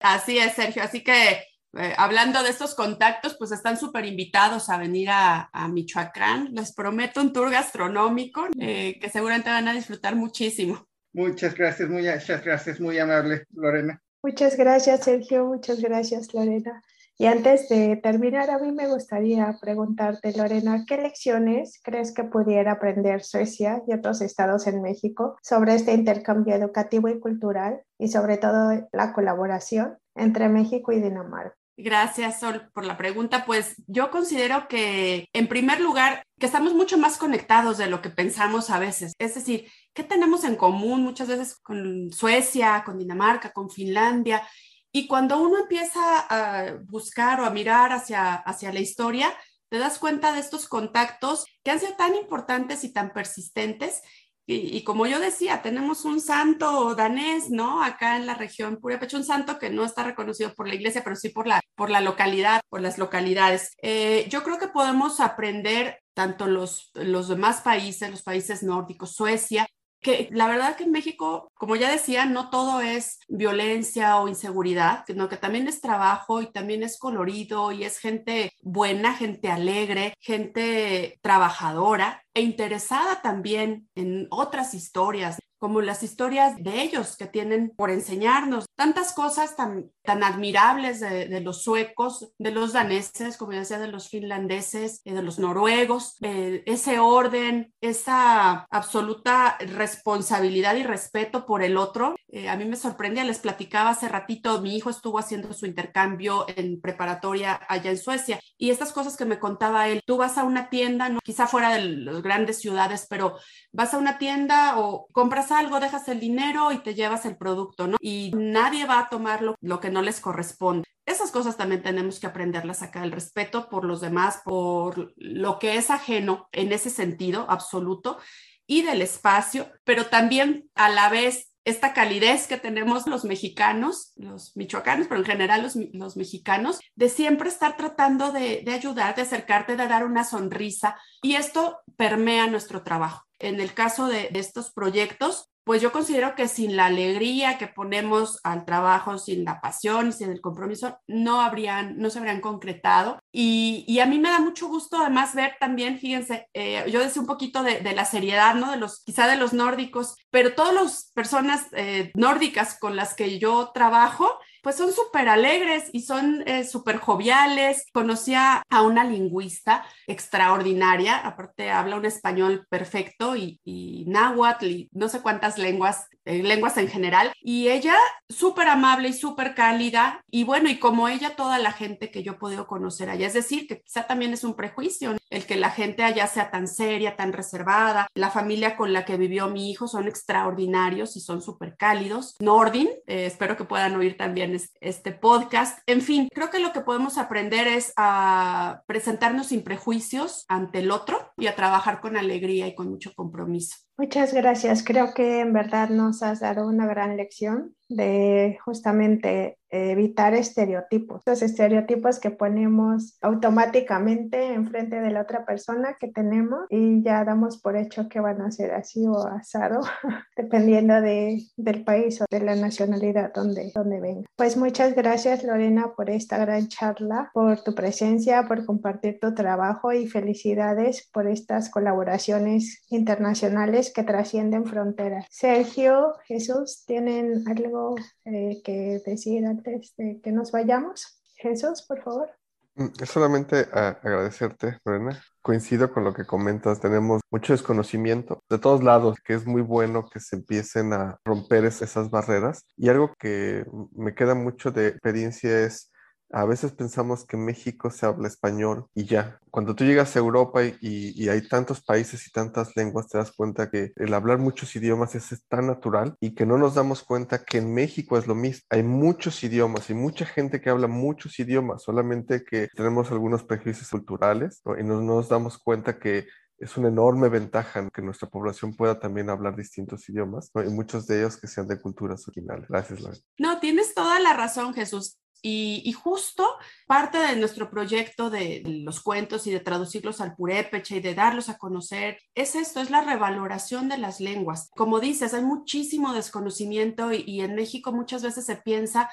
Así 0.00 0.38
es, 0.38 0.54
Sergio. 0.54 0.82
Así 0.82 1.04
que 1.04 1.49
eh, 1.78 1.94
hablando 1.96 2.42
de 2.42 2.50
estos 2.50 2.74
contactos, 2.74 3.36
pues 3.38 3.52
están 3.52 3.76
súper 3.76 4.04
invitados 4.04 4.68
a 4.68 4.78
venir 4.78 5.08
a, 5.10 5.48
Michoacán. 5.70 6.48
Les 6.52 6.72
prometo 6.72 7.20
un 7.20 7.32
tour 7.32 7.50
gastronómico 7.50 8.46
eh, 8.58 8.98
que 9.00 9.08
seguramente 9.08 9.50
van 9.50 9.68
a 9.68 9.74
disfrutar 9.74 10.16
muchísimo. 10.16 10.86
Muchas 11.12 11.54
gracias, 11.54 11.88
muchas 11.88 12.44
gracias, 12.44 12.80
muy 12.80 12.98
amable, 12.98 13.44
Lorena. 13.52 14.00
Muchas 14.22 14.56
gracias, 14.56 15.04
Sergio. 15.04 15.46
Muchas 15.46 15.80
gracias, 15.80 16.32
Lorena. 16.34 16.82
Y 17.20 17.26
antes 17.26 17.68
de 17.68 17.96
terminar, 17.96 18.48
a 18.48 18.58
mí 18.58 18.72
me 18.72 18.88
gustaría 18.88 19.54
preguntarte, 19.60 20.32
Lorena, 20.34 20.84
¿qué 20.88 20.96
lecciones 20.96 21.78
crees 21.84 22.14
que 22.14 22.24
pudiera 22.24 22.72
aprender 22.72 23.22
Suecia 23.22 23.82
y 23.86 23.92
otros 23.92 24.22
estados 24.22 24.66
en 24.66 24.80
México 24.80 25.36
sobre 25.42 25.74
este 25.74 25.92
intercambio 25.92 26.54
educativo 26.54 27.10
y 27.10 27.20
cultural 27.20 27.82
y 27.98 28.08
sobre 28.08 28.38
todo 28.38 28.88
la 28.92 29.12
colaboración 29.12 29.98
entre 30.14 30.48
México 30.48 30.92
y 30.92 31.00
Dinamarca? 31.00 31.59
Gracias, 31.82 32.40
Sol, 32.40 32.70
por 32.74 32.84
la 32.84 32.96
pregunta. 32.96 33.44
Pues 33.46 33.74
yo 33.86 34.10
considero 34.10 34.68
que, 34.68 35.28
en 35.32 35.48
primer 35.48 35.80
lugar, 35.80 36.24
que 36.38 36.46
estamos 36.46 36.74
mucho 36.74 36.98
más 36.98 37.16
conectados 37.16 37.78
de 37.78 37.86
lo 37.86 38.02
que 38.02 38.10
pensamos 38.10 38.70
a 38.70 38.78
veces. 38.78 39.14
Es 39.18 39.34
decir, 39.34 39.70
¿qué 39.94 40.04
tenemos 40.04 40.44
en 40.44 40.56
común 40.56 41.02
muchas 41.02 41.28
veces 41.28 41.56
con 41.56 42.12
Suecia, 42.12 42.82
con 42.84 42.98
Dinamarca, 42.98 43.52
con 43.52 43.70
Finlandia? 43.70 44.46
Y 44.92 45.06
cuando 45.06 45.40
uno 45.40 45.58
empieza 45.58 46.00
a 46.28 46.74
buscar 46.84 47.40
o 47.40 47.46
a 47.46 47.50
mirar 47.50 47.92
hacia, 47.92 48.34
hacia 48.34 48.72
la 48.72 48.80
historia, 48.80 49.32
te 49.70 49.78
das 49.78 49.98
cuenta 49.98 50.32
de 50.32 50.40
estos 50.40 50.68
contactos 50.68 51.46
que 51.62 51.70
han 51.70 51.80
sido 51.80 51.94
tan 51.94 52.14
importantes 52.16 52.84
y 52.84 52.92
tan 52.92 53.12
persistentes. 53.12 54.02
Y, 54.52 54.82
como 54.82 55.06
yo 55.06 55.20
decía, 55.20 55.62
tenemos 55.62 56.04
un 56.04 56.20
santo 56.20 56.96
danés, 56.96 57.50
¿no? 57.50 57.84
Acá 57.84 58.16
en 58.16 58.26
la 58.26 58.34
región 58.34 58.78
Purepecho, 58.78 59.16
un 59.16 59.24
santo 59.24 59.60
que 59.60 59.70
no 59.70 59.84
está 59.84 60.02
reconocido 60.02 60.52
por 60.54 60.66
la 60.66 60.74
iglesia, 60.74 61.04
pero 61.04 61.14
sí 61.14 61.28
por 61.28 61.46
la, 61.46 61.60
por 61.76 61.88
la 61.88 62.00
localidad, 62.00 62.60
por 62.68 62.80
las 62.80 62.98
localidades. 62.98 63.76
Eh, 63.80 64.26
yo 64.28 64.42
creo 64.42 64.58
que 64.58 64.66
podemos 64.66 65.20
aprender 65.20 66.00
tanto 66.14 66.48
los, 66.48 66.90
los 66.94 67.28
demás 67.28 67.60
países, 67.60 68.10
los 68.10 68.22
países 68.22 68.64
nórdicos, 68.64 69.14
Suecia, 69.14 69.68
que 70.00 70.28
la 70.32 70.46
verdad 70.46 70.76
que 70.76 70.84
en 70.84 70.92
México, 70.92 71.50
como 71.54 71.76
ya 71.76 71.90
decía, 71.90 72.24
no 72.24 72.50
todo 72.50 72.80
es 72.80 73.20
violencia 73.28 74.18
o 74.18 74.28
inseguridad, 74.28 75.04
sino 75.06 75.28
que 75.28 75.36
también 75.36 75.68
es 75.68 75.80
trabajo 75.80 76.40
y 76.40 76.50
también 76.50 76.82
es 76.82 76.98
colorido 76.98 77.72
y 77.72 77.84
es 77.84 77.98
gente 77.98 78.52
buena, 78.62 79.14
gente 79.14 79.50
alegre, 79.50 80.14
gente 80.20 81.18
trabajadora 81.22 82.22
e 82.34 82.42
interesada 82.42 83.20
también 83.22 83.88
en 83.94 84.26
otras 84.30 84.74
historias, 84.74 85.38
como 85.60 85.82
las 85.82 86.02
historias 86.02 86.56
de 86.56 86.82
ellos 86.82 87.16
que 87.18 87.26
tienen 87.26 87.70
por 87.76 87.90
enseñarnos 87.90 88.64
tantas 88.74 89.12
cosas 89.12 89.56
tan, 89.56 89.90
tan 90.02 90.24
admirables 90.24 91.00
de, 91.00 91.40
los 91.42 91.62
suecos, 91.62 92.32
de 92.38 92.50
los 92.50 92.72
daneses, 92.72 93.36
como 93.36 93.52
decía, 93.52 93.78
de 93.78 93.88
los 93.88 94.08
finlandeses, 94.08 95.02
de 95.04 95.22
los 95.22 95.38
noruegos, 95.38 96.16
ese 96.22 96.98
orden, 96.98 97.74
esa 97.82 98.66
absoluta 98.70 99.58
responsabilidad 99.60 100.76
y 100.76 100.82
respeto 100.82 101.44
por 101.44 101.62
el 101.62 101.76
otro. 101.76 102.16
Eh, 102.28 102.48
a 102.48 102.56
mí 102.56 102.64
me 102.64 102.76
sorprendía, 102.76 103.24
les 103.24 103.40
platicaba 103.40 103.90
hace 103.90 104.08
ratito, 104.08 104.62
mi 104.62 104.76
hijo 104.76 104.88
estuvo 104.88 105.18
haciendo 105.18 105.52
su 105.52 105.66
intercambio 105.66 106.46
en 106.56 106.80
preparatoria 106.80 107.60
allá 107.68 107.90
en 107.90 107.98
Suecia 107.98 108.40
y 108.56 108.70
estas 108.70 108.92
cosas 108.92 109.16
que 109.16 109.26
me 109.26 109.38
contaba 109.38 109.88
él, 109.88 110.00
tú 110.06 110.16
vas 110.16 110.38
a 110.38 110.44
una 110.44 110.70
tienda, 110.70 111.10
¿no? 111.10 111.18
quizá 111.22 111.46
fuera 111.46 111.74
de 111.74 111.82
las 111.82 112.22
grandes 112.22 112.60
ciudades, 112.60 113.06
pero 113.10 113.36
vas 113.72 113.92
a 113.92 113.98
una 113.98 114.16
tienda 114.16 114.78
o 114.78 115.06
compras 115.12 115.49
algo, 115.50 115.80
dejas 115.80 116.08
el 116.08 116.20
dinero 116.20 116.72
y 116.72 116.78
te 116.78 116.94
llevas 116.94 117.24
el 117.26 117.36
producto, 117.36 117.86
¿no? 117.86 117.96
Y 118.00 118.32
nadie 118.34 118.86
va 118.86 119.00
a 119.00 119.08
tomar 119.08 119.42
lo, 119.42 119.80
que 119.80 119.90
no 119.90 120.02
les 120.02 120.20
corresponde. 120.20 120.86
Esas 121.06 121.30
cosas 121.30 121.56
también 121.56 121.82
tenemos 121.82 122.20
que 122.20 122.26
aprenderlas 122.26 122.82
acá, 122.82 123.02
el 123.02 123.12
respeto 123.12 123.68
por 123.68 123.84
los 123.84 124.00
demás, 124.00 124.40
por 124.44 125.12
lo 125.16 125.58
que 125.58 125.76
es 125.76 125.90
ajeno 125.90 126.48
en 126.52 126.72
ese 126.72 126.90
sentido 126.90 127.46
absoluto 127.48 128.18
y 128.66 128.82
del 128.82 129.02
espacio, 129.02 129.70
pero 129.84 130.06
también 130.06 130.70
a 130.74 130.88
la 130.88 131.08
vez 131.08 131.49
esta 131.64 131.92
calidez 131.92 132.46
que 132.46 132.56
tenemos 132.56 133.06
los 133.06 133.24
mexicanos, 133.24 134.12
los 134.16 134.56
michoacanos, 134.56 135.08
pero 135.08 135.20
en 135.20 135.26
general 135.26 135.70
los, 135.92 136.16
mexicanos, 136.16 136.80
de 136.94 137.08
siempre 137.08 137.48
estar 137.48 137.76
tratando 137.76 138.32
de, 138.32 138.62
de 138.64 138.72
ayudar, 138.72 139.14
de 139.14 139.22
acercarte, 139.22 139.76
de 139.76 139.86
dar 139.86 140.04
una 140.04 140.24
sonrisa. 140.24 140.96
Y 141.22 141.34
esto 141.34 141.80
permea 141.96 142.46
nuestro 142.46 142.82
trabajo. 142.82 143.26
En 143.38 143.60
el 143.60 143.74
caso 143.74 144.06
de, 144.06 144.28
de 144.30 144.38
estos 144.38 144.70
proyectos, 144.70 145.49
pues 145.64 145.82
yo 145.82 145.92
considero 145.92 146.34
que 146.34 146.48
sin 146.48 146.76
la 146.76 146.86
alegría 146.86 147.58
que 147.58 147.66
ponemos 147.66 148.40
al 148.44 148.64
trabajo, 148.64 149.18
sin 149.18 149.44
la 149.44 149.60
pasión 149.60 150.08
y 150.08 150.12
sin 150.12 150.30
el 150.30 150.40
compromiso, 150.40 150.98
no 151.06 151.40
habrían, 151.40 151.98
no 151.98 152.10
se 152.10 152.18
habrían 152.18 152.40
concretado. 152.40 153.18
Y, 153.32 153.98
a 154.00 154.06
mí 154.06 154.18
me 154.18 154.30
da 154.30 154.40
mucho 154.40 154.68
gusto 154.68 154.96
además 154.98 155.34
ver 155.34 155.56
también, 155.60 155.98
fíjense, 155.98 156.48
eh, 156.54 156.84
yo 156.90 157.00
decía 157.00 157.20
un 157.20 157.28
poquito 157.28 157.62
de, 157.62 157.80
la 157.92 158.04
seriedad, 158.04 158.54
¿no? 158.54 158.70
De 158.70 158.76
los, 158.76 159.04
quizá 159.04 159.26
de 159.26 159.36
los 159.36 159.52
nórdicos, 159.52 160.16
pero 160.30 160.54
todas 160.54 160.72
las 160.72 161.10
personas 161.14 161.66
eh, 161.72 162.10
nórdicas 162.14 162.78
con 162.78 162.96
las 162.96 163.14
que 163.14 163.38
yo 163.38 163.70
trabajo, 163.74 164.38
pues 164.62 164.76
son 164.76 164.92
súper 164.92 165.28
alegres 165.28 165.90
y 165.92 166.00
son 166.00 166.42
eh, 166.46 166.64
súper 166.64 166.98
joviales. 166.98 167.86
Conocía 167.92 168.62
a 168.68 168.82
una 168.82 169.04
lingüista 169.04 169.84
extraordinaria, 170.06 171.16
aparte 171.18 171.70
habla 171.70 171.96
un 171.96 172.04
español 172.04 172.66
perfecto 172.68 173.36
y, 173.36 173.60
y 173.64 174.04
náhuatl 174.06 174.66
y 174.66 174.88
no 174.92 175.08
sé 175.08 175.20
cuántas 175.20 175.58
lenguas, 175.58 176.06
eh, 176.24 176.42
lenguas 176.42 176.76
en 176.76 176.88
general. 176.88 177.32
Y 177.40 177.68
ella 177.68 177.94
súper 178.28 178.68
amable 178.68 179.08
y 179.08 179.12
súper 179.12 179.54
cálida. 179.54 180.22
Y 180.30 180.44
bueno, 180.44 180.68
y 180.68 180.78
como 180.78 181.08
ella, 181.08 181.36
toda 181.36 181.58
la 181.58 181.72
gente 181.72 182.10
que 182.10 182.22
yo 182.22 182.32
he 182.32 182.36
podido 182.36 182.66
conocer 182.66 183.10
allá. 183.10 183.26
Es 183.26 183.34
decir, 183.34 183.66
que 183.66 183.80
quizá 183.80 184.06
también 184.06 184.32
es 184.32 184.44
un 184.44 184.54
prejuicio 184.54 185.16
el 185.30 185.46
que 185.46 185.56
la 185.56 185.70
gente 185.70 186.02
allá 186.02 186.26
sea 186.26 186.50
tan 186.50 186.66
seria, 186.66 187.16
tan 187.16 187.32
reservada. 187.32 188.08
La 188.14 188.30
familia 188.30 188.76
con 188.76 188.92
la 188.92 189.04
que 189.04 189.16
vivió 189.16 189.48
mi 189.48 189.70
hijo 189.70 189.86
son 189.86 190.08
extraordinarios 190.08 191.16
y 191.16 191.20
son 191.20 191.40
súper 191.40 191.76
cálidos. 191.76 192.36
Nordin, 192.40 192.88
eh, 193.06 193.26
espero 193.26 193.56
que 193.56 193.64
puedan 193.64 193.94
oír 193.96 194.16
también 194.16 194.49
este 194.54 195.12
podcast. 195.12 195.78
En 195.86 196.00
fin, 196.00 196.28
creo 196.32 196.50
que 196.50 196.58
lo 196.58 196.72
que 196.72 196.80
podemos 196.80 197.18
aprender 197.18 197.66
es 197.66 197.92
a 197.96 198.82
presentarnos 198.86 199.48
sin 199.48 199.62
prejuicios 199.62 200.44
ante 200.48 200.80
el 200.80 200.90
otro 200.90 201.32
y 201.36 201.46
a 201.46 201.56
trabajar 201.56 202.00
con 202.00 202.16
alegría 202.16 202.66
y 202.66 202.74
con 202.74 202.88
mucho 202.88 203.12
compromiso. 203.14 203.76
Muchas 204.00 204.32
gracias. 204.32 204.82
Creo 204.82 205.12
que 205.12 205.40
en 205.40 205.52
verdad 205.52 205.90
nos 205.90 206.22
has 206.22 206.40
dado 206.40 206.66
una 206.66 206.86
gran 206.86 207.18
lección 207.18 207.76
de 207.90 208.56
justamente 208.64 209.58
evitar 209.70 210.34
estereotipos, 210.34 211.22
los 211.26 211.42
estereotipos 211.42 212.18
que 212.18 212.30
ponemos 212.30 213.18
automáticamente 213.20 214.52
enfrente 214.52 215.00
de 215.00 215.10
la 215.10 215.22
otra 215.22 215.44
persona 215.44 215.96
que 215.98 216.08
tenemos 216.08 216.64
y 216.70 217.02
ya 217.02 217.24
damos 217.24 217.60
por 217.60 217.76
hecho 217.76 218.08
que 218.08 218.18
van 218.18 218.42
a 218.42 218.50
ser 218.50 218.72
así 218.72 219.06
o 219.06 219.26
asado, 219.26 219.80
dependiendo 220.36 221.00
de, 221.00 221.40
del 221.56 221.84
país 221.84 222.20
o 222.20 222.24
de 222.28 222.40
la 222.40 222.56
nacionalidad 222.56 223.32
donde, 223.32 223.70
donde 223.72 224.00
venga. 224.00 224.28
Pues 224.34 224.56
muchas 224.56 224.94
gracias 224.94 225.44
Lorena 225.44 225.92
por 225.96 226.10
esta 226.10 226.38
gran 226.38 226.66
charla, 226.66 227.30
por 227.32 227.62
tu 227.62 227.74
presencia, 227.74 228.48
por 228.48 228.66
compartir 228.66 229.18
tu 229.20 229.34
trabajo 229.34 229.92
y 229.92 230.08
felicidades 230.08 231.08
por 231.12 231.28
estas 231.28 231.70
colaboraciones 231.70 232.84
internacionales 232.88 233.89
que 233.92 234.02
trascienden 234.02 234.66
fronteras. 234.66 235.26
Sergio, 235.30 236.14
Jesús, 236.26 236.84
¿tienen 236.86 237.44
algo 237.48 237.96
eh, 238.24 238.60
que 238.64 239.02
decir 239.04 239.46
antes 239.46 239.94
de 239.96 240.20
que 240.22 240.32
nos 240.32 240.52
vayamos? 240.52 241.22
Jesús, 241.36 241.82
por 241.82 242.02
favor. 242.02 242.30
Mm, 242.76 242.88
solamente 243.04 243.66
agradecerte, 243.72 244.78
Lorena. 244.84 245.20
Coincido 245.42 245.92
con 245.92 246.04
lo 246.04 246.14
que 246.14 246.24
comentas, 246.24 246.80
tenemos 246.80 247.20
mucho 247.30 247.52
desconocimiento 247.52 248.42
de 248.48 248.58
todos 248.58 248.82
lados, 248.82 249.18
que 249.24 249.34
es 249.34 249.46
muy 249.46 249.62
bueno 249.62 250.08
que 250.08 250.20
se 250.20 250.36
empiecen 250.36 250.92
a 250.92 251.18
romper 251.24 251.64
esas 251.64 252.10
barreras. 252.10 252.64
Y 252.76 252.88
algo 252.88 253.14
que 253.18 253.64
me 253.92 254.14
queda 254.14 254.34
mucho 254.34 254.70
de 254.70 254.88
experiencia 254.88 255.60
es 255.64 255.89
A 256.32 256.44
veces 256.44 256.72
pensamos 256.72 257.24
que 257.24 257.36
en 257.36 257.44
México 257.44 257.90
se 257.90 258.06
habla 258.06 258.28
español 258.28 258.86
y 258.94 259.04
ya. 259.04 259.40
Cuando 259.50 259.74
tú 259.74 259.84
llegas 259.84 260.14
a 260.14 260.20
Europa 260.20 260.62
y, 260.64 261.28
hay 261.28 261.48
tantos 261.48 261.82
países 261.82 262.26
y 262.26 262.30
tantas 262.30 262.76
lenguas, 262.76 263.08
te 263.08 263.18
das 263.18 263.32
cuenta 263.32 263.70
que 263.70 263.92
el 263.96 264.14
hablar 264.14 264.38
muchos 264.38 264.74
idiomas 264.76 265.14
es, 265.14 265.32
es 265.32 265.44
tan 265.46 265.66
natural 265.66 266.16
y 266.20 266.34
que 266.34 266.46
no 266.46 266.56
nos 266.56 266.74
damos 266.74 267.02
cuenta 267.02 267.44
que 267.44 267.58
en 267.58 267.74
México 267.74 268.16
es 268.16 268.26
lo 268.26 268.34
mismo. 268.34 268.62
Hay 268.70 268.82
muchos 268.82 269.42
idiomas 269.42 269.90
y 269.90 269.94
mucha 269.94 270.24
gente 270.24 270.60
que 270.60 270.70
habla 270.70 270.86
muchos 270.86 271.38
idiomas, 271.38 271.82
solamente 271.82 272.44
que 272.44 272.68
tenemos 272.74 273.10
algunos 273.10 273.42
prejuicios 273.42 273.88
culturales 273.90 274.62
y 274.78 274.84
no 274.84 275.00
nos 275.00 275.28
damos 275.28 275.58
cuenta 275.58 275.98
que 275.98 276.26
es 276.60 276.76
una 276.76 276.88
enorme 276.88 277.28
ventaja 277.28 277.88
que 277.90 278.02
nuestra 278.02 278.28
población 278.28 278.76
pueda 278.76 279.00
también 279.00 279.30
hablar 279.30 279.56
distintos 279.56 280.06
idiomas 280.08 280.50
y 280.54 280.68
muchos 280.68 281.06
de 281.06 281.20
ellos 281.20 281.38
que 281.38 281.46
sean 281.46 281.66
de 281.66 281.80
culturas 281.80 282.28
originales. 282.28 282.68
Gracias, 282.68 283.00
Laura. 283.00 283.18
No, 283.38 283.58
tienes 283.60 283.94
toda 283.94 284.20
la 284.20 284.34
razón, 284.34 284.74
Jesús. 284.74 285.18
Y, 285.42 285.92
justo 285.92 286.46
parte 286.86 287.18
de 287.18 287.36
nuestro 287.36 287.70
proyecto 287.70 288.30
de 288.30 288.62
los 288.64 289.00
cuentos 289.00 289.46
y 289.46 289.50
de 289.50 289.60
traducirlos 289.60 290.20
al 290.20 290.34
purépecha 290.34 290.96
y 290.96 291.00
de 291.00 291.14
darlos 291.14 291.48
a 291.48 291.58
conocer 291.58 292.18
es 292.34 292.54
esto, 292.54 292.80
es 292.80 292.90
la 292.90 293.02
revaloración 293.02 293.88
de 293.88 293.98
las 293.98 294.20
lenguas. 294.20 294.70
Como 294.76 295.00
dices, 295.00 295.34
hay 295.34 295.42
muchísimo 295.42 296.12
desconocimiento 296.12 297.12
y 297.12 297.40
en 297.40 297.54
México 297.54 297.92
muchas 297.92 298.22
veces 298.22 298.46
se 298.46 298.56
piensa 298.56 299.10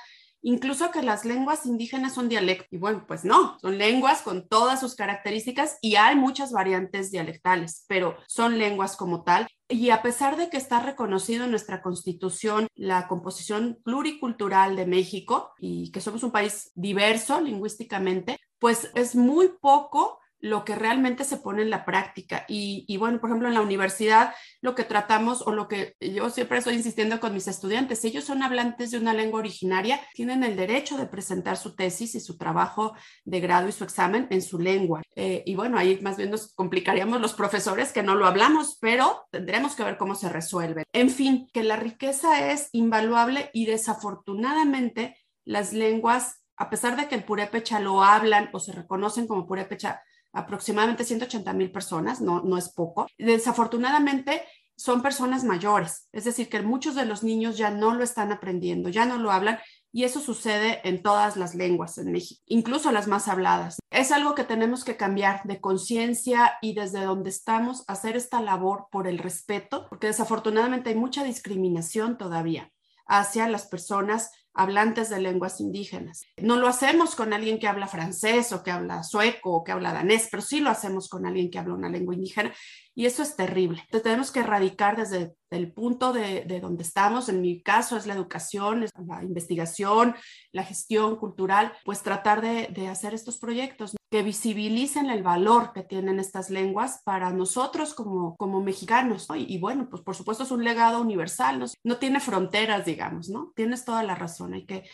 incluso 0.47 0.91
que 0.91 1.01
las 1.01 1.25
lenguas 1.25 1.65
indígenas 1.65 2.13
son 2.13 2.29
dialectos. 2.29 2.69
Y 2.71 2.77
bueno, 2.77 3.03
pues 3.05 3.25
no, 3.25 3.59
son 3.59 3.77
lenguas 3.77 4.21
con 4.21 4.47
todas 4.47 4.79
sus 4.79 4.95
características 4.95 5.77
y 5.81 5.97
hay 5.97 6.15
muchas 6.15 6.53
variantes 6.53 7.11
dialectales, 7.11 7.83
pero 7.89 8.15
son 8.27 8.57
lenguas 8.57 8.95
como 8.95 9.23
tal. 9.23 9.49
Y 9.67 9.89
a 9.89 10.01
pesar 10.01 10.37
de 10.37 10.49
que 10.49 10.55
está 10.55 10.79
reconocido 10.79 11.43
en 11.43 11.51
nuestra 11.51 11.81
constitución 11.81 12.67
la 12.75 13.09
composición 13.09 13.79
pluricultural 13.83 14.77
de 14.77 14.85
México 14.85 15.51
y 15.59 15.91
que 15.91 15.99
somos 15.99 16.23
un 16.23 16.31
país 16.31 16.71
diverso 16.75 17.41
lingüísticamente, 17.41 18.39
pues 18.57 18.89
es 18.95 19.17
muy 19.17 19.49
poco 19.59 20.19
lo 20.39 20.65
que 20.65 20.75
realmente 20.75 21.23
se 21.23 21.37
pone 21.37 21.61
en 21.61 21.69
la 21.69 21.85
práctica. 21.85 22.45
Y, 22.47 22.95
bueno, 22.97 23.19
por 23.19 23.29
ejemplo, 23.29 23.47
en 23.47 23.53
la 23.53 23.61
universidad 23.61 24.33
lo 24.61 24.75
que 24.75 24.83
tratamos 24.83 25.41
o 25.41 25.51
lo 25.51 25.67
que 25.67 25.95
yo 25.99 26.29
siempre 26.29 26.59
estoy 26.59 26.75
insistiendo 26.75 27.19
con 27.19 27.33
mis 27.33 27.47
estudiantes, 27.47 27.99
si 27.99 28.07
ellos 28.07 28.25
son 28.25 28.43
hablantes 28.43 28.91
de 28.91 28.97
una 28.97 29.13
lengua 29.13 29.39
originaria, 29.39 29.99
tienen 30.13 30.43
el 30.43 30.55
derecho 30.55 30.97
de 30.97 31.07
presentar 31.07 31.57
su 31.57 31.75
tesis 31.75 32.15
y 32.15 32.19
su 32.19 32.37
trabajo 32.37 32.93
de 33.25 33.39
grado 33.39 33.67
y 33.67 33.71
su 33.71 33.83
examen 33.83 34.27
en 34.29 34.41
su 34.41 34.59
lengua. 34.59 35.01
Eh, 35.15 35.43
y 35.45 35.55
bueno, 35.55 35.77
ahí 35.77 35.99
más 36.01 36.17
bien 36.17 36.31
nos 36.31 36.53
complicaríamos 36.53 37.19
los 37.21 37.33
profesores 37.33 37.91
que 37.91 38.03
no 38.03 38.15
lo 38.15 38.25
hablamos, 38.25 38.77
pero 38.79 39.25
tendremos 39.31 39.75
que 39.75 39.83
ver 39.83 39.97
cómo 39.97 40.15
se 40.15 40.29
resuelve. 40.29 40.83
En 40.93 41.09
fin, 41.09 41.47
que 41.53 41.63
la 41.63 41.77
riqueza 41.77 42.51
es 42.51 42.69
invaluable 42.71 43.49
y 43.53 43.65
desafortunadamente 43.65 45.17
las 45.45 45.73
lenguas 45.73 46.43
a 46.57 46.69
pesar 46.71 46.97
de 46.97 47.07
que 47.07 47.15
el 47.15 47.23
purépecha 47.23 47.79
lo 47.79 48.03
hablan 48.03 48.49
o 48.51 48.59
se 48.59 48.73
reconocen 48.73 49.27
como 49.27 49.45
purépecha 49.45 50.01
aproximadamente 50.33 51.03
180 51.03 51.53
mil 51.53 51.71
personas, 51.71 52.21
no, 52.21 52.41
no 52.41 52.57
es 52.57 52.69
poco. 52.69 53.07
Desafortunadamente, 53.17 54.43
son 54.77 55.01
personas 55.01 55.43
mayores, 55.43 56.07
es 56.11 56.23
decir, 56.25 56.49
que 56.49 56.61
muchos 56.61 56.93
de 56.93 57.05
los 57.05 57.23
niños 57.23 57.57
ya 57.57 57.71
no 57.71 57.95
lo 57.95 58.03
están 58.03 58.31
aprendiendo, 58.31 58.89
ya 58.89 59.05
no 59.05 59.17
lo 59.17 59.31
hablan 59.31 59.59
y 59.91 60.03
eso 60.03 60.19
sucede 60.19 60.81
en 60.87 61.01
todas 61.01 61.35
las 61.35 61.55
lenguas 61.55 61.97
en 61.97 62.11
México, 62.11 62.41
incluso 62.45 62.91
las 62.91 63.07
más 63.07 63.27
habladas. 63.27 63.79
Es 63.89 64.11
algo 64.11 64.35
que 64.35 64.43
tenemos 64.43 64.83
que 64.83 64.95
cambiar 64.95 65.41
de 65.45 65.59
conciencia 65.59 66.53
y 66.61 66.75
desde 66.75 67.03
donde 67.03 67.31
estamos 67.31 67.83
hacer 67.87 68.15
esta 68.15 68.39
labor 68.39 68.87
por 68.91 69.07
el 69.07 69.17
respeto, 69.17 69.87
porque 69.89 70.07
desafortunadamente 70.07 70.91
hay 70.91 70.95
mucha 70.95 71.23
discriminación 71.23 72.17
todavía 72.17 72.71
hacia 73.07 73.49
las 73.49 73.65
personas 73.65 74.31
hablantes 74.57 75.09
de 75.09 75.21
lenguas 75.21 75.61
indígenas. 75.61 76.23
No 76.37 76.57
lo 76.57 76.67
hacemos 76.67 77.15
con 77.15 77.31
alguien 77.31 77.59
que 77.59 77.67
habla 77.67 77.87
francés 77.87 78.51
o 78.51 78.63
que 78.63 78.71
habla 78.71 79.03
sueco 79.03 79.51
o 79.51 79.63
que 79.63 79.71
habla 79.71 79.93
danés, 79.93 80.27
pero 80.29 80.41
sí 80.41 80.59
lo 80.59 80.69
hacemos 80.69 81.07
con 81.09 81.25
alguien 81.25 81.49
que 81.49 81.59
habla 81.59 81.75
una 81.75 81.89
lengua 81.89 82.15
indígena 82.15 82.51
y 82.97 83.05
eso 83.05 83.21
es 83.21 83.35
terrible. 83.35 83.79
Entonces 83.83 84.01
tenemos 84.01 84.31
que 84.31 84.39
erradicar 84.39 84.97
desde 84.97 85.35
el 85.51 85.71
punto 85.71 86.13
de, 86.13 86.59
donde 86.59 86.81
estamos, 86.81 87.29
en 87.29 87.41
mi 87.41 87.61
caso 87.61 87.95
es 87.95 88.07
la 88.07 88.15
educación, 88.15 88.87
la 89.07 89.23
investigación, 89.23 90.15
la 90.51 90.63
gestión 90.63 91.15
cultural, 91.17 91.73
pues 91.85 92.01
tratar 92.01 92.41
de, 92.41 92.87
hacer 92.87 93.13
estos 93.13 93.37
proyectos 93.37 93.95
que 94.09 94.23
visibilicen 94.23 95.11
el 95.11 95.21
valor 95.21 95.73
que 95.73 95.83
tienen 95.83 96.19
estas 96.19 96.49
lenguas 96.49 97.03
para 97.05 97.29
nosotros 97.29 97.93
como, 97.93 98.35
como 98.35 98.63
mexicanos. 98.63 99.27
Y, 99.35 99.45
y, 99.53 99.59
bueno, 99.59 99.89
pues 99.91 100.01
por 100.01 100.15
supuesto 100.15 100.43
es 100.43 100.49
un 100.49 100.63
legado 100.63 100.99
universal, 100.99 101.59
¿no? 101.59 101.65
no 101.83 101.97
tiene 101.97 102.19
fronteras, 102.19 102.83
digamos, 102.83 103.29
¿no? 103.29 103.53
Tienes 103.55 103.85
toda 103.85 104.01
la 104.01 104.15
razón, 104.15 104.55
hay 104.55 104.65
que 104.65 104.85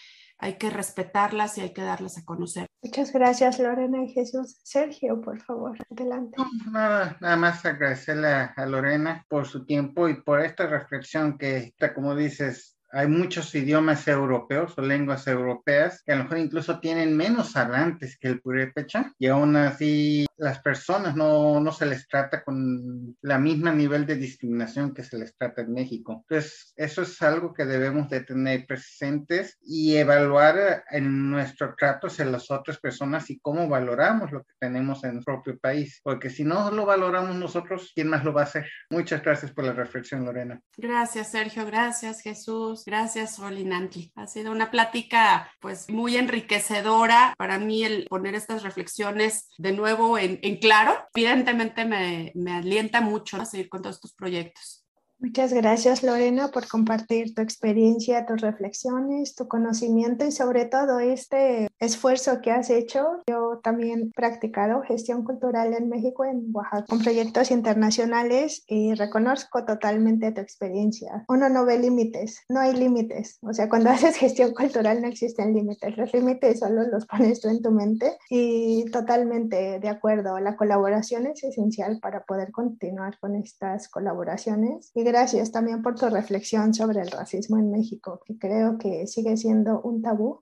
hay 0.44 0.58
que 0.58 0.70
respetarlas 0.70 1.58
y 1.58 1.62
hay 1.62 1.74
que 1.74 1.82
darlas 1.82 2.18
a 2.18 2.26
conocer. 2.26 2.68
Muchas 2.82 3.14
gracias, 3.14 3.60
Lorena 3.60 4.04
y 4.04 4.10
Jesús. 4.10 4.60
Sergio, 4.62 5.22
por 5.22 5.42
favor, 5.42 5.78
adelante. 5.90 6.36
nada, 6.70 7.16
nada 7.22 7.38
más 7.38 7.66
agradecerle 7.66 8.28
a, 8.28 8.66
Lorena 8.66 9.26
por 9.30 9.48
su 9.48 9.66
tiempo 9.66 10.10
y 10.10 10.22
por 10.22 10.42
esta 10.42 10.68
reflexión 10.68 11.38
que, 11.38 11.74
como 11.96 12.14
dices, 12.14 12.73
hay 12.94 13.08
muchos 13.08 13.54
idiomas 13.56 14.08
europeos 14.08 14.74
o 14.78 14.82
lenguas 14.82 15.26
europeas 15.28 16.02
que 16.06 16.12
a 16.12 16.16
lo 16.16 16.24
mejor 16.24 16.38
incluso 16.38 16.80
tienen 16.80 17.18
menos 17.18 17.56
hablantes 17.56 18.18
que 18.20 18.28
el 18.28 18.40
purépecha 18.40 19.12
y 19.18 19.28
aún 19.28 19.56
así 19.56 20.26
las 20.38 20.60
personas 20.60 21.16
no, 21.16 21.60
no 21.60 21.72
se 21.72 21.88
les 21.88 22.08
trata 22.08 22.44
con 22.44 23.16
la 23.22 23.40
misma 23.40 23.72
nivel 23.72 24.06
de 24.06 24.16
discriminación 24.16 24.94
que 24.94 25.04
se 25.04 25.18
les 25.18 25.36
trata 25.36 25.62
en 25.62 25.74
México. 25.74 26.24
Entonces, 26.30 26.74
eso 26.76 27.02
es 27.02 27.22
algo 27.22 27.54
que 27.54 27.66
debemos 27.66 28.10
de 28.10 28.22
tener 28.22 28.66
presentes 28.68 29.58
y 29.62 29.96
evaluar 29.96 30.84
en 30.92 31.32
nuestro 31.32 31.74
trato 31.76 32.08
hacia 32.08 32.26
las 32.26 32.52
otras 32.52 32.80
personas 32.80 33.30
y 33.30 33.40
cómo 33.40 33.68
valoramos 33.68 34.32
lo 34.32 34.44
que 34.44 34.54
tenemos 34.60 35.04
en 35.04 35.14
nuestro 35.14 35.36
propio 35.36 35.60
país. 35.60 36.00
Porque 36.04 36.30
si 36.30 36.44
no 36.44 36.70
lo 36.72 36.86
valoramos 36.86 37.36
nosotros, 37.36 37.92
¿quién 37.96 38.10
más 38.10 38.24
lo 38.24 38.34
va 38.34 38.42
a 38.42 38.46
hacer? 38.46 38.70
Muchas 38.90 39.24
gracias 39.24 39.52
por 39.52 39.66
la 39.66 39.74
reflexión, 39.74 40.26
Lorena. 40.26 40.60
Gracias, 40.78 41.32
Sergio. 41.32 41.66
Gracias, 41.66 42.22
Jesús. 42.22 42.83
Gracias, 42.86 43.40
Nantli. 43.40 44.12
Ha 44.16 44.28
sido 44.28 44.52
una 44.52 44.72
plática 44.72 45.50
pues 45.60 45.90
muy 45.90 46.18
enriquecedora 46.18 47.34
para 47.38 47.58
mí 47.58 47.84
el 47.84 48.06
poner 48.10 48.36
estas 48.36 48.64
reflexiones 48.64 49.50
de 49.58 49.72
nuevo 49.72 50.18
en, 50.18 50.40
claro. 50.58 50.96
Evidentemente 51.14 51.86
me, 51.86 52.32
me 52.36 52.54
alienta 52.54 53.02
mucho 53.02 53.38
a 53.38 53.46
seguir 53.46 53.70
con 53.70 53.82
todos 53.82 53.98
estos 53.98 54.14
proyectos. 54.14 54.83
Muchas 55.24 55.54
gracias 55.54 56.04
Lorena 56.04 56.50
por 56.50 56.68
compartir 56.68 57.34
tu 57.34 57.42
experiencia, 57.42 58.26
tus 58.26 58.42
reflexiones, 58.42 59.36
tu 59.36 59.48
conocimiento 59.48 60.26
y 60.26 60.34
sobre 60.34 60.66
todo 60.66 61.00
este 61.00 61.70
esfuerzo 61.80 62.42
que 62.42 62.52
has 62.52 62.70
hecho. 62.70 63.22
Yo 63.26 63.62
también 63.64 64.10
he 64.10 64.14
practicado 64.14 64.82
gestión 64.82 65.24
cultural 65.24 65.74
en 65.74 65.88
México, 65.88 66.26
en 66.26 66.50
Oaxaca, 66.52 66.88
con 66.90 67.00
proyectos 67.00 67.52
internacionales 67.52 68.66
y 68.68 68.96
reconozco 68.96 69.64
totalmente 69.64 70.34
tu 70.34 70.42
experiencia. 70.42 71.24
Uno 71.30 71.48
no 71.48 71.66
ve 71.66 71.80
límites, 71.80 72.44
no 72.50 72.60
hay 72.60 72.74
límites. 72.74 73.40
O 73.44 73.54
sea, 73.54 73.70
cuando 73.70 73.90
haces 73.92 74.18
gestión 74.18 74.54
cultural 74.54 75.02
no 75.02 75.08
existen 75.08 75.54
límites. 75.54 75.96
Los 75.96 76.14
límites 76.14 76.60
solo 76.60 76.84
los 76.92 77.06
pones 77.06 77.40
tú 77.40 77.48
en 77.48 77.62
tu 77.62 77.72
mente 77.72 78.18
y 78.30 78.92
totalmente 78.92 79.80
de 79.80 79.88
acuerdo. 79.88 80.38
La 80.42 80.58
colaboración 80.58 81.28
es 81.28 81.46
esencial 81.46 82.00
para 82.02 82.26
poder 82.26 82.52
continuar 82.52 83.18
con 83.22 83.38
estas 83.38 83.88
colaboraciones. 83.88 84.92
Y 84.94 85.13
gracias 85.14 85.52
también 85.52 85.84
por 85.84 85.94
tu 85.94 86.10
reflexión 86.10 86.74
sobre 86.74 87.00
el 87.02 87.12
racismo 87.12 87.60
en 87.60 87.70
México, 87.70 88.20
que 88.26 88.36
creo 88.40 88.80
que 88.80 89.06
sigue 89.06 89.38
siendo 89.38 89.80
un 89.82 90.02
tabú 90.02 90.42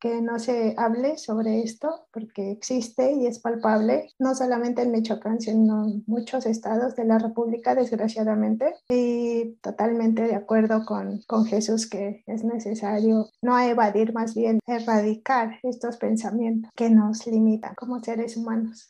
que 0.00 0.22
no 0.22 0.38
se 0.38 0.74
hable 0.78 1.18
sobre 1.18 1.60
esto 1.60 2.06
porque 2.10 2.52
existe 2.52 3.12
y 3.12 3.26
es 3.26 3.40
palpable, 3.40 4.08
no 4.18 4.34
solamente 4.34 4.80
en 4.80 4.92
Michoacán, 4.92 5.40
sino 5.40 5.84
en 5.84 6.04
muchos 6.06 6.46
estados 6.46 6.96
de 6.96 7.04
la 7.04 7.18
República, 7.18 7.74
desgraciadamente. 7.74 8.74
Y 8.88 9.56
totalmente 9.60 10.22
de 10.22 10.36
acuerdo 10.36 10.86
con, 10.86 11.20
con 11.26 11.44
Jesús 11.44 11.90
que 11.90 12.22
es 12.26 12.44
necesario 12.44 13.28
no 13.42 13.58
evadir, 13.58 14.14
más 14.14 14.34
bien 14.34 14.60
erradicar 14.66 15.58
estos 15.62 15.98
pensamientos 15.98 16.70
que 16.74 16.88
nos 16.88 17.26
limitan 17.26 17.74
como 17.74 18.00
seres 18.00 18.36
humanos. 18.36 18.88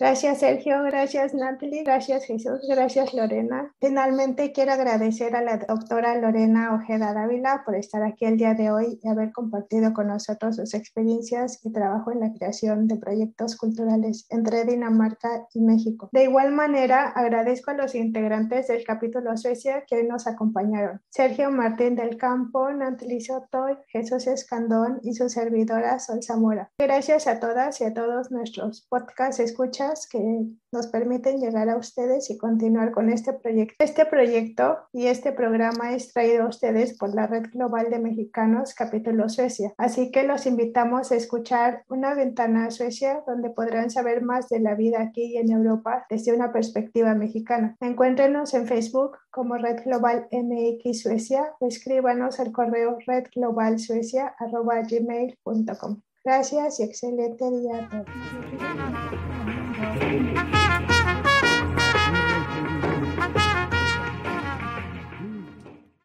Gracias 0.00 0.38
Sergio, 0.38 0.82
gracias 0.84 1.34
Natalie, 1.34 1.82
gracias 1.82 2.24
Jesús, 2.24 2.60
gracias 2.68 3.14
Lorena. 3.14 3.74
Finalmente 3.80 4.52
quiero 4.52 4.72
agradecer 4.72 5.34
a 5.34 5.42
la 5.42 5.56
doctora 5.56 6.16
Lorena 6.16 6.72
Ojeda 6.74 7.12
Dávila 7.12 7.62
por 7.64 7.74
estar 7.74 8.04
aquí 8.04 8.24
el 8.24 8.36
día 8.36 8.54
de 8.54 8.70
hoy 8.70 9.00
y 9.02 9.08
haber 9.08 9.32
compartido 9.32 9.92
con 9.92 10.06
nosotros 10.06 10.54
sus 10.54 10.74
experiencias 10.74 11.60
y 11.64 11.72
trabajo 11.72 12.12
en 12.12 12.20
la 12.20 12.32
creación 12.32 12.86
de 12.86 12.96
proyectos 12.96 13.56
culturales 13.56 14.26
entre 14.30 14.64
Dinamarca 14.64 15.48
y 15.52 15.62
México. 15.62 16.08
De 16.12 16.22
igual 16.22 16.52
manera, 16.52 17.08
agradezco 17.08 17.72
a 17.72 17.74
los 17.74 17.96
integrantes 17.96 18.68
del 18.68 18.84
capítulo 18.84 19.36
Suecia 19.36 19.82
que 19.84 19.96
hoy 19.96 20.06
nos 20.06 20.28
acompañaron. 20.28 21.00
Sergio 21.10 21.50
Martín 21.50 21.96
del 21.96 22.16
Campo, 22.16 22.70
Natalie 22.70 23.20
Sotoy, 23.20 23.76
Jesús 23.88 24.28
Escandón 24.28 25.00
y 25.02 25.14
su 25.14 25.28
servidora 25.28 25.98
Sol 25.98 26.22
Zamora. 26.22 26.70
Gracias 26.78 27.26
a 27.26 27.40
todas 27.40 27.80
y 27.80 27.84
a 27.84 27.94
todos 27.94 28.30
nuestros 28.30 28.86
podcast 28.88 29.40
escuchas 29.40 29.87
que 30.10 30.48
nos 30.72 30.88
permiten 30.88 31.40
llegar 31.40 31.68
a 31.68 31.76
ustedes 31.76 32.30
y 32.30 32.36
continuar 32.36 32.92
con 32.92 33.10
este 33.10 33.32
proyecto. 33.32 33.74
Este 33.78 34.04
proyecto 34.04 34.78
y 34.92 35.06
este 35.06 35.32
programa 35.32 35.94
es 35.94 36.12
traído 36.12 36.44
a 36.44 36.48
ustedes 36.48 36.98
por 36.98 37.14
la 37.14 37.26
Red 37.26 37.46
Global 37.52 37.90
de 37.90 37.98
Mexicanos, 37.98 38.74
capítulo 38.74 39.28
Suecia. 39.28 39.72
Así 39.78 40.10
que 40.10 40.24
los 40.24 40.46
invitamos 40.46 41.10
a 41.10 41.16
escuchar 41.16 41.84
Una 41.88 42.14
ventana 42.14 42.66
a 42.66 42.70
Suecia, 42.70 43.22
donde 43.26 43.50
podrán 43.50 43.90
saber 43.90 44.22
más 44.22 44.48
de 44.48 44.60
la 44.60 44.74
vida 44.74 45.00
aquí 45.00 45.34
y 45.34 45.38
en 45.38 45.50
Europa 45.50 46.06
desde 46.10 46.34
una 46.34 46.52
perspectiva 46.52 47.14
mexicana. 47.14 47.76
Encuéntrenos 47.80 48.52
en 48.54 48.66
Facebook 48.66 49.16
como 49.30 49.56
Red 49.56 49.84
Global 49.84 50.28
MX 50.30 51.02
Suecia 51.02 51.54
o 51.60 51.66
escríbanos 51.66 52.40
al 52.40 52.52
correo 52.52 52.98
redglobalsuecia.gmail.com. 53.06 56.02
Gracias 56.24 56.80
y 56.80 56.82
excelente 56.82 57.48
día 57.50 57.88
a 57.90 57.98
todos. 58.04 58.06